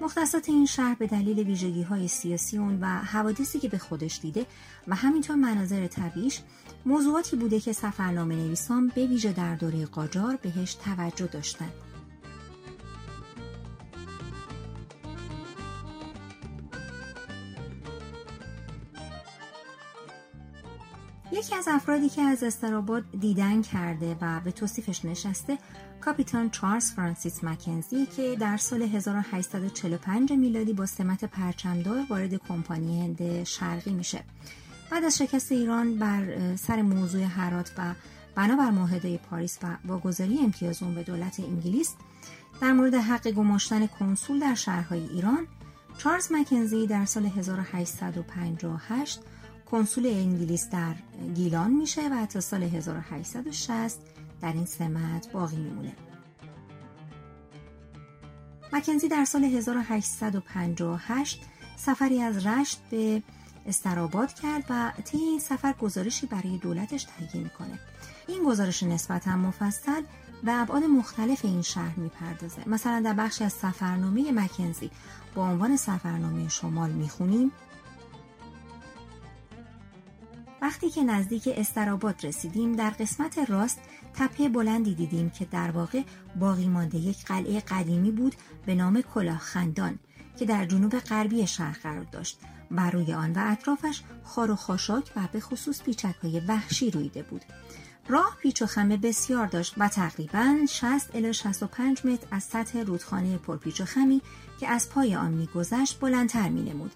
مختصات 0.00 0.48
این 0.48 0.66
شهر 0.66 0.94
به 0.94 1.06
دلیل 1.06 1.38
ویژگی 1.38 1.82
های 1.82 2.08
سیاسی 2.08 2.58
اون 2.58 2.80
و 2.80 2.86
حوادثی 2.86 3.58
که 3.58 3.68
به 3.68 3.78
خودش 3.78 4.20
دیده 4.22 4.46
و 4.88 4.94
همینطور 4.94 5.36
مناظر 5.36 5.86
طبیعیش 5.86 6.40
موضوعاتی 6.86 7.36
بوده 7.36 7.60
که 7.60 7.72
سفرنامه 7.72 8.34
نویسان 8.34 8.92
به 8.94 9.06
ویژه 9.06 9.32
در 9.32 9.54
دوره 9.54 9.86
قاجار 9.86 10.36
بهش 10.42 10.74
توجه 10.74 11.26
داشتند. 11.26 11.89
یکی 21.32 21.54
از 21.54 21.68
افرادی 21.68 22.08
که 22.08 22.22
از 22.22 22.42
استراباد 22.42 23.04
دیدن 23.20 23.62
کرده 23.62 24.16
و 24.20 24.40
به 24.40 24.52
توصیفش 24.52 25.04
نشسته 25.04 25.58
کاپیتان 26.00 26.50
چارلز 26.50 26.92
فرانسیس 26.92 27.44
مکنزی 27.44 28.06
که 28.06 28.36
در 28.40 28.56
سال 28.56 28.82
1845 28.82 30.32
میلادی 30.32 30.72
با 30.72 30.86
سمت 30.86 31.24
پرچمدار 31.24 32.06
وارد 32.10 32.34
کمپانی 32.34 33.00
هند 33.00 33.44
شرقی 33.44 33.92
میشه. 33.92 34.24
بعد 34.90 35.04
از 35.04 35.18
شکست 35.18 35.52
ایران 35.52 35.98
بر 35.98 36.56
سر 36.56 36.82
موضوع 36.82 37.22
هرات 37.22 37.72
و 37.78 37.94
بنابر 38.34 38.70
معاهده 38.70 39.18
پاریس 39.18 39.58
و 39.62 39.76
واگذاری 39.84 40.38
امتیاز 40.38 40.82
اون 40.82 40.94
به 40.94 41.02
دولت 41.02 41.40
انگلیس 41.40 41.94
در 42.60 42.72
مورد 42.72 42.94
حق 42.94 43.30
گماشتن 43.30 43.86
کنسول 43.86 44.40
در 44.40 44.54
شهرهای 44.54 45.08
ایران 45.08 45.46
چارلز 45.98 46.32
مکنزی 46.32 46.86
در 46.86 47.04
سال 47.04 47.26
1858 47.26 49.20
کنسول 49.70 50.06
انگلیس 50.06 50.68
در 50.68 50.94
گیلان 51.34 51.70
میشه 51.70 52.08
و 52.08 52.26
تا 52.26 52.40
سال 52.40 52.62
1860 52.62 54.00
در 54.40 54.52
این 54.52 54.66
سمت 54.66 55.32
باقی 55.32 55.56
میمونه. 55.56 55.96
مکنزی 58.72 59.08
در 59.08 59.24
سال 59.24 59.44
1858 59.44 61.40
سفری 61.76 62.22
از 62.22 62.46
رشت 62.46 62.80
به 62.90 63.22
استراباد 63.66 64.32
کرد 64.32 64.64
و 64.70 64.92
طی 65.04 65.18
این 65.18 65.38
سفر 65.40 65.72
گزارشی 65.72 66.26
برای 66.26 66.58
دولتش 66.58 67.04
تهیه 67.04 67.42
می‌کنه. 67.42 67.78
این 68.28 68.44
گزارش 68.44 68.82
نسبتا 68.82 69.36
مفصل 69.36 70.02
به 70.44 70.52
ابعاد 70.52 70.84
مختلف 70.84 71.44
این 71.44 71.62
شهر 71.62 71.98
می‌پردازه. 71.98 72.68
مثلا 72.68 73.00
در 73.00 73.14
بخشی 73.14 73.44
از 73.44 73.52
سفرنامه 73.52 74.32
مکنزی 74.32 74.90
با 75.34 75.48
عنوان 75.48 75.76
سفرنامه 75.76 76.48
شمال 76.48 76.90
می‌خونیم 76.90 77.52
وقتی 80.62 80.90
که 80.90 81.02
نزدیک 81.02 81.48
استراباد 81.56 82.26
رسیدیم 82.26 82.76
در 82.76 82.90
قسمت 82.90 83.38
راست 83.38 83.80
تپه 84.14 84.48
بلندی 84.48 84.94
دیدیم 84.94 85.30
که 85.30 85.44
در 85.44 85.70
واقع 85.70 86.02
باقی 86.40 86.68
مانده 86.68 86.98
یک 86.98 87.24
قلعه 87.24 87.60
قدیمی 87.60 88.10
بود 88.10 88.34
به 88.66 88.74
نام 88.74 89.00
کلاه 89.00 89.38
خندان 89.38 89.98
که 90.38 90.44
در 90.44 90.66
جنوب 90.66 90.98
غربی 90.98 91.46
شهر 91.46 91.78
قرار 91.82 92.04
داشت 92.04 92.38
بر 92.70 92.90
روی 92.90 93.12
آن 93.12 93.32
و 93.32 93.38
اطرافش 93.38 94.02
خار 94.24 94.50
و 94.50 94.56
خاشاک 94.56 95.12
و 95.16 95.20
به 95.32 95.40
خصوص 95.40 95.82
پیچک 95.82 96.14
های 96.22 96.40
وحشی 96.40 96.90
رویده 96.90 97.22
بود. 97.22 97.42
راه 98.08 98.36
پیچ 98.40 98.62
و 98.62 98.66
خمه 98.66 98.96
بسیار 98.96 99.46
داشت 99.46 99.74
و 99.78 99.88
تقریبا 99.88 100.56
60 100.68 101.16
الی 101.16 101.32
65 101.32 102.06
متر 102.06 102.26
از 102.30 102.42
سطح 102.42 102.78
رودخانه 102.82 103.38
پرپیچ 103.38 103.80
و 103.80 103.84
خمی 103.84 104.22
که 104.60 104.68
از 104.68 104.88
پای 104.90 105.16
آن 105.16 105.30
میگذشت 105.30 106.00
بلندتر 106.00 106.48
مینمود. 106.48 106.92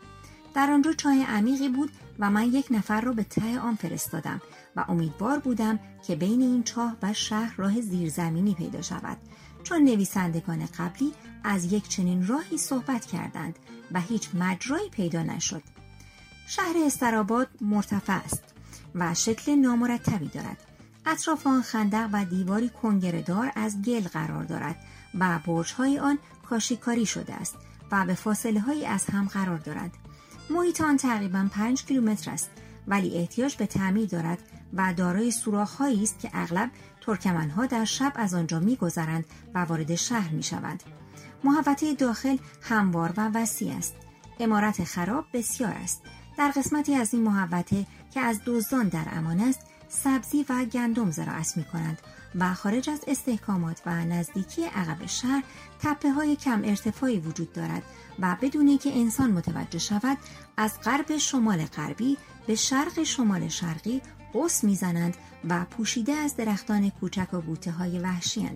در 0.54 0.70
آنجا 0.70 0.92
چای 0.92 1.22
عمیقی 1.22 1.68
بود 1.68 1.90
و 2.18 2.30
من 2.30 2.44
یک 2.44 2.66
نفر 2.70 3.00
را 3.00 3.12
به 3.12 3.24
ته 3.24 3.58
آن 3.58 3.74
فرستادم 3.74 4.40
و 4.76 4.84
امیدوار 4.88 5.38
بودم 5.38 5.78
که 6.06 6.16
بین 6.16 6.42
این 6.42 6.62
چاه 6.62 6.96
و 7.02 7.12
شهر 7.12 7.54
راه 7.56 7.80
زیرزمینی 7.80 8.54
پیدا 8.54 8.82
شود. 8.82 9.16
چون 9.62 9.84
نویسندگان 9.84 10.68
قبلی 10.78 11.12
از 11.44 11.72
یک 11.72 11.88
چنین 11.88 12.26
راهی 12.26 12.58
صحبت 12.58 13.06
کردند 13.06 13.58
و 13.92 14.00
هیچ 14.00 14.28
مجرایی 14.34 14.90
پیدا 14.90 15.22
نشد. 15.22 15.62
شهر 16.46 16.74
استراباد 16.86 17.48
مرتفع 17.60 18.12
است 18.24 18.44
و 18.94 19.14
شکل 19.14 19.54
نامرتبی 19.54 20.28
دارد. 20.28 20.56
اطراف 21.06 21.46
آن 21.46 21.62
خندق 21.62 22.08
و 22.12 22.24
دیواری 22.24 22.68
کنگرهدار 22.68 23.52
از 23.56 23.82
گل 23.82 24.00
قرار 24.00 24.44
دارد 24.44 24.76
و 25.14 25.38
برجهای 25.46 25.98
آن 25.98 26.18
کاشیکاری 26.48 27.06
شده 27.06 27.34
است 27.34 27.56
و 27.92 28.06
به 28.06 28.14
فاصله 28.14 28.60
هایی 28.60 28.86
از 28.86 29.04
هم 29.04 29.28
قرار 29.28 29.58
دارد. 29.58 29.90
محیط 30.50 30.80
آن 30.80 30.96
تقریبا 30.96 31.48
5 31.52 31.84
کیلومتر 31.84 32.30
است 32.30 32.50
ولی 32.88 33.16
احتیاج 33.16 33.56
به 33.56 33.66
تعمیر 33.66 34.08
دارد 34.08 34.38
و 34.74 34.94
دارای 34.96 35.30
سوراخهایی 35.30 36.02
است 36.02 36.18
که 36.18 36.30
اغلب 36.32 36.70
ترکمنها 37.00 37.66
در 37.66 37.84
شب 37.84 38.12
از 38.16 38.34
آنجا 38.34 38.60
میگذرند 38.60 39.24
و 39.54 39.58
وارد 39.58 39.94
شهر 39.94 40.32
می‌شوند. 40.32 40.82
محوطه 41.44 41.94
داخل 41.94 42.36
هموار 42.62 43.12
و 43.16 43.30
وسیع 43.34 43.72
است. 43.72 43.94
امارت 44.40 44.84
خراب 44.84 45.24
بسیار 45.32 45.72
است. 45.72 46.02
در 46.38 46.50
قسمتی 46.56 46.94
از 46.94 47.14
این 47.14 47.22
محوطه 47.22 47.86
که 48.10 48.20
از 48.20 48.40
دزدان 48.46 48.88
در 48.88 49.04
امان 49.12 49.40
است 49.40 49.60
سبزی 49.94 50.46
و 50.48 50.64
گندم 50.64 51.10
زراعت 51.10 51.56
می 51.56 51.64
کنند 51.64 51.98
و 52.34 52.54
خارج 52.54 52.90
از 52.90 53.00
استحکامات 53.06 53.82
و 53.86 54.04
نزدیکی 54.04 54.64
عقب 54.64 55.06
شهر 55.06 55.44
تپه 55.82 56.10
های 56.10 56.36
کم 56.36 56.62
ارتفاعی 56.64 57.18
وجود 57.18 57.52
دارد 57.52 57.82
و 58.18 58.36
بدون 58.42 58.78
که 58.78 58.98
انسان 58.98 59.30
متوجه 59.30 59.78
شود 59.78 60.18
از 60.56 60.80
غرب 60.80 61.16
شمال 61.16 61.64
غربی 61.64 62.16
به 62.46 62.54
شرق 62.54 63.02
شمال 63.02 63.48
شرقی 63.48 64.02
قوس 64.32 64.64
می‌زنند 64.64 65.16
و 65.48 65.64
پوشیده 65.64 66.12
از 66.12 66.36
درختان 66.36 66.90
کوچک 66.90 67.34
و 67.34 67.40
بوته 67.40 67.70
های 67.70 67.98
وحشی 67.98 68.50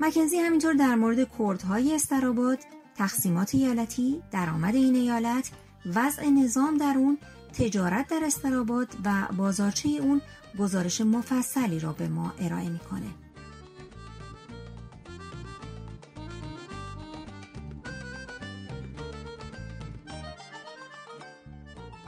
مکنزی 0.00 0.36
همینطور 0.36 0.74
در 0.74 0.94
مورد 0.94 1.38
کردهای 1.38 1.94
استراباد، 1.94 2.58
تقسیمات 2.94 3.54
ایالتی، 3.54 4.22
درآمد 4.30 4.74
این 4.74 4.94
ایالت، 4.94 5.50
وضع 5.94 6.28
نظام 6.28 6.76
در 6.76 6.94
اون، 6.96 7.18
تجارت 7.58 8.08
در 8.08 8.20
استراباد 8.24 8.88
و 9.04 9.28
بازارچه 9.36 9.88
اون 9.88 10.20
گزارش 10.58 11.00
مفصلی 11.00 11.80
را 11.80 11.92
به 11.92 12.08
ما 12.08 12.32
ارائه 12.38 12.68
می‌کنه. 12.68 13.06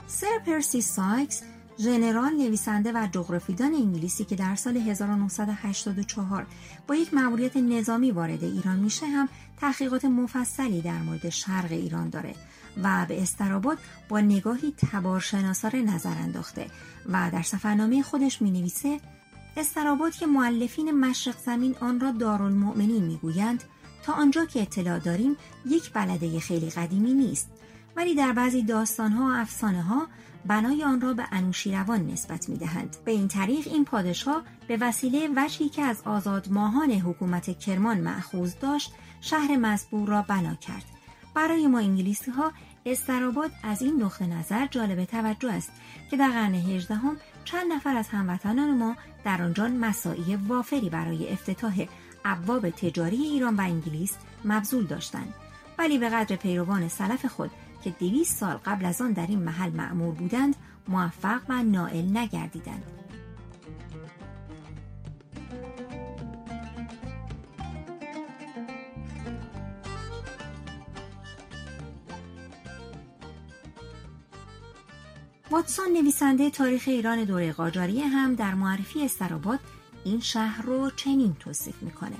سر 0.07 0.39
پرسی 0.45 0.81
سایکس 0.81 1.41
ژنرال 1.79 2.33
نویسنده 2.33 2.91
و 2.91 3.07
جغرافیدان 3.11 3.73
انگلیسی 3.73 4.25
که 4.25 4.35
در 4.35 4.55
سال 4.55 4.77
1984 4.77 6.45
با 6.87 6.95
یک 6.95 7.13
مأموریت 7.13 7.57
نظامی 7.57 8.11
وارد 8.11 8.43
ایران 8.43 8.79
میشه 8.79 9.05
هم 9.05 9.29
تحقیقات 9.57 10.05
مفصلی 10.05 10.81
در 10.81 11.01
مورد 11.01 11.29
شرق 11.29 11.71
ایران 11.71 12.09
داره 12.09 12.35
و 12.83 13.05
به 13.09 13.21
استراباد 13.21 13.77
با 14.09 14.19
نگاهی 14.19 14.73
تبارشناسانه 14.77 15.81
نظر 15.81 16.09
انداخته 16.09 16.67
و 17.09 17.29
در 17.33 17.41
سفرنامه 17.41 18.01
خودش 18.01 18.41
می 18.41 18.51
نویسه 18.51 18.99
استراباد 19.57 20.15
که 20.15 20.25
معلفین 20.25 20.91
مشرق 20.91 21.37
زمین 21.45 21.75
آن 21.79 21.99
را 21.99 22.11
دارالمؤمنین 22.11 23.03
می‌گویند 23.03 23.63
تا 24.03 24.13
آنجا 24.13 24.45
که 24.45 24.61
اطلاع 24.61 24.99
داریم 24.99 25.37
یک 25.65 25.93
بلده 25.93 26.39
خیلی 26.39 26.69
قدیمی 26.69 27.13
نیست 27.13 27.49
ولی 27.95 28.15
در 28.15 28.31
بعضی 28.31 28.63
داستانها 28.63 29.25
و 29.25 29.31
افسانه 29.31 29.81
ها 29.81 30.07
بنای 30.45 30.83
آن 30.83 31.01
را 31.01 31.13
به 31.13 31.25
انوشیروان 31.31 32.07
نسبت 32.07 32.49
می 32.49 32.57
دهند. 32.57 32.97
به 33.05 33.11
این 33.11 33.27
طریق 33.27 33.67
این 33.67 33.85
پادشاه 33.85 34.43
به 34.67 34.77
وسیله 34.81 35.29
وجهی 35.35 35.69
که 35.69 35.81
از 35.81 36.01
آزاد 36.05 36.47
ماهان 36.49 36.91
حکومت 36.91 37.59
کرمان 37.59 37.97
معخوض 37.97 38.55
داشت 38.59 38.93
شهر 39.21 39.55
مزبور 39.55 40.09
را 40.09 40.21
بنا 40.21 40.55
کرد. 40.55 40.94
برای 41.35 41.67
ما 41.67 41.79
انگلیسی 41.79 42.31
ها 42.31 42.51
استراباد 42.85 43.51
از 43.63 43.81
این 43.81 44.03
نقطه 44.03 44.27
نظر 44.27 44.67
جالب 44.67 45.05
توجه 45.05 45.51
است 45.51 45.71
که 46.11 46.17
در 46.17 46.29
قرن 46.29 46.53
هجدهم 46.53 47.17
چند 47.45 47.73
نفر 47.73 47.97
از 47.97 48.07
هموطنان 48.07 48.77
ما 48.77 48.95
در 49.23 49.41
آنجا 49.41 49.67
مساعی 49.67 50.35
وافری 50.35 50.89
برای 50.89 51.29
افتتاح 51.29 51.85
ابواب 52.25 52.69
تجاری 52.69 53.17
ایران 53.17 53.55
و 53.55 53.61
انگلیس 53.61 54.17
مبذول 54.45 54.85
داشتند. 54.85 55.33
ولی 55.77 55.97
به 55.97 56.09
قدر 56.09 56.35
پیروان 56.35 56.87
سلف 56.87 57.25
خود 57.25 57.51
که 57.83 57.89
دویست 57.89 58.37
سال 58.37 58.55
قبل 58.65 58.85
از 58.85 59.01
آن 59.01 59.11
در 59.11 59.27
این 59.27 59.39
محل 59.39 59.71
معمور 59.71 60.13
بودند 60.15 60.55
موفق 60.87 61.41
و 61.49 61.63
نائل 61.63 62.17
نگردیدند. 62.17 62.83
واتسون 75.51 75.93
نویسنده 75.93 76.49
تاریخ 76.49 76.83
ایران 76.87 77.23
دوره 77.23 77.51
قاجاریه 77.51 78.07
هم 78.07 78.35
در 78.35 78.53
معرفی 78.53 79.05
استراباد 79.05 79.59
این 80.03 80.19
شهر 80.19 80.61
رو 80.61 80.89
چنین 80.89 81.35
توصیف 81.39 81.83
می‌کنه. 81.83 82.15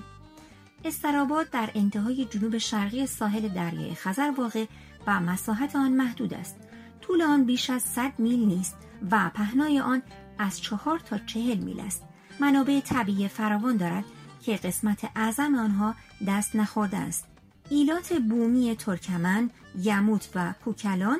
استراباد 0.86 1.50
در 1.50 1.70
انتهای 1.76 2.26
جنوب 2.26 2.58
شرقی 2.58 3.06
ساحل 3.06 3.48
دریای 3.48 3.96
خزر 3.96 4.34
واقع 4.38 4.66
و 5.08 5.20
مساحت 5.20 5.76
آن 5.76 5.92
محدود 5.92 6.34
است. 6.34 6.56
طول 7.02 7.22
آن 7.22 7.44
بیش 7.44 7.70
از 7.70 7.82
100 7.82 8.12
میل 8.18 8.46
نیست 8.46 8.76
و 9.12 9.32
پهنای 9.34 9.80
آن 9.80 10.02
از 10.38 10.62
چهار 10.62 11.00
تا 11.00 11.18
چهل 11.18 11.58
میل 11.58 11.80
است. 11.80 12.04
منابع 12.40 12.80
طبیعی 12.80 13.28
فراوان 13.28 13.78
دارد 13.78 14.06
که 14.42 14.56
قسمت 14.56 15.12
اعظم 15.16 15.56
آنها 15.56 15.96
دست 16.28 16.56
نخورده 16.56 16.98
است. 16.98 17.26
ایلات 17.70 18.14
بومی 18.14 18.76
ترکمن، 18.76 19.50
یموت 19.82 20.30
و 20.36 20.54
کوکلان 20.66 21.20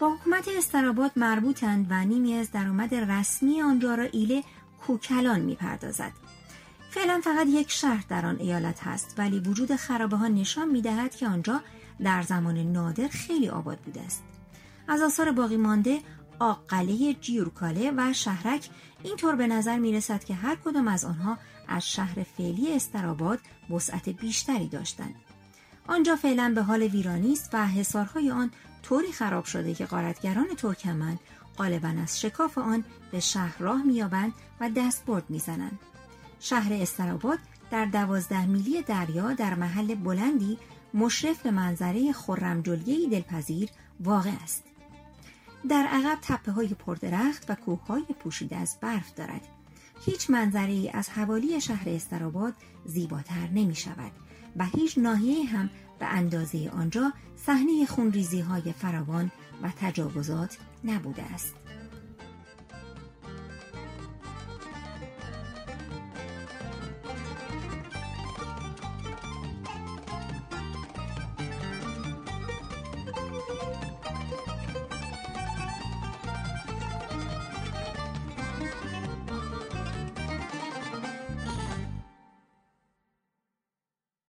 با 0.00 0.14
حکومت 0.14 0.48
استراباد 0.56 1.10
مربوطند 1.16 1.86
و 1.90 2.04
نیمی 2.04 2.34
از 2.34 2.50
درآمد 2.50 2.94
رسمی 2.94 3.62
آنجا 3.62 3.94
را 3.94 4.04
ایله 4.04 4.44
کوکلان 4.86 5.40
می‌پردازد. 5.40 6.12
فعلا 6.90 7.20
فقط 7.24 7.46
یک 7.46 7.70
شهر 7.70 8.04
در 8.08 8.26
آن 8.26 8.36
ایالت 8.40 8.82
هست 8.82 9.14
ولی 9.18 9.38
وجود 9.40 9.76
خرابه 9.76 10.16
ها 10.16 10.28
نشان 10.28 10.68
می 10.68 10.82
دهد 10.82 11.14
که 11.14 11.26
آنجا 11.26 11.60
در 12.04 12.22
زمان 12.22 12.58
نادر 12.58 13.08
خیلی 13.08 13.48
آباد 13.48 13.78
بوده 13.78 14.00
است. 14.00 14.22
از 14.88 15.02
آثار 15.02 15.32
باقی 15.32 15.56
مانده 15.56 16.00
آقله 16.38 17.14
جیورکاله 17.14 17.92
و 17.96 18.12
شهرک 18.12 18.70
اینطور 19.02 19.34
به 19.34 19.46
نظر 19.46 19.78
می 19.78 19.92
رسد 19.92 20.24
که 20.24 20.34
هر 20.34 20.56
کدام 20.56 20.88
از 20.88 21.04
آنها 21.04 21.38
از 21.68 21.90
شهر 21.90 22.22
فعلی 22.22 22.76
استراباد 22.76 23.38
وسعت 23.70 24.08
بیشتری 24.08 24.68
داشتند. 24.68 25.14
آنجا 25.86 26.16
فعلا 26.16 26.52
به 26.54 26.62
حال 26.62 26.82
ویرانی 26.82 27.32
است 27.32 27.50
و 27.52 27.66
حصارهای 27.66 28.30
آن 28.30 28.50
طوری 28.88 29.12
خراب 29.12 29.44
شده 29.44 29.74
که 29.74 29.86
قارتگران 29.86 30.46
ترکمن 30.56 31.18
غالبا 31.58 31.88
از 32.02 32.20
شکاف 32.20 32.58
آن 32.58 32.84
به 33.12 33.20
شهر 33.20 33.58
راه 33.58 33.82
مییابند 33.82 34.32
و 34.60 34.70
دستبرد 34.70 35.24
می‌زنند. 35.28 35.78
شهر 36.40 36.72
استراباد 36.72 37.38
در 37.70 37.84
دوازده 37.84 38.46
میلی 38.46 38.82
دریا 38.82 39.32
در 39.32 39.54
محل 39.54 39.94
بلندی 39.94 40.58
مشرف 40.94 41.42
به 41.42 41.50
منظره 41.50 42.12
خرمجلگهای 42.12 43.08
دلپذیر 43.08 43.68
واقع 44.00 44.30
است. 44.42 44.64
در 45.68 45.86
عقب 45.86 46.18
تپه 46.22 46.52
های 46.52 46.68
پردرخت 46.68 47.50
و 47.50 47.54
کوه 47.54 47.86
های 47.86 48.04
پوشیده 48.20 48.56
از 48.56 48.76
برف 48.80 49.14
دارد. 49.14 49.48
هیچ 50.04 50.30
منظره 50.30 50.72
ای 50.72 50.90
از 50.90 51.10
حوالی 51.10 51.60
شهر 51.60 51.88
استراباد 51.88 52.54
زیباتر 52.84 53.48
نمی 53.54 53.74
شود 53.74 54.12
و 54.58 54.64
هیچ 54.64 54.98
ناحیه 54.98 55.44
هم 55.46 55.70
به 55.98 56.06
اندازه 56.06 56.70
آنجا 56.70 57.12
صحنه 57.36 57.86
خونریزی 57.86 58.40
های 58.40 58.72
فراوان 58.72 59.30
و 59.62 59.72
تجاوزات 59.80 60.58
نبوده 60.84 61.22
است. 61.22 61.54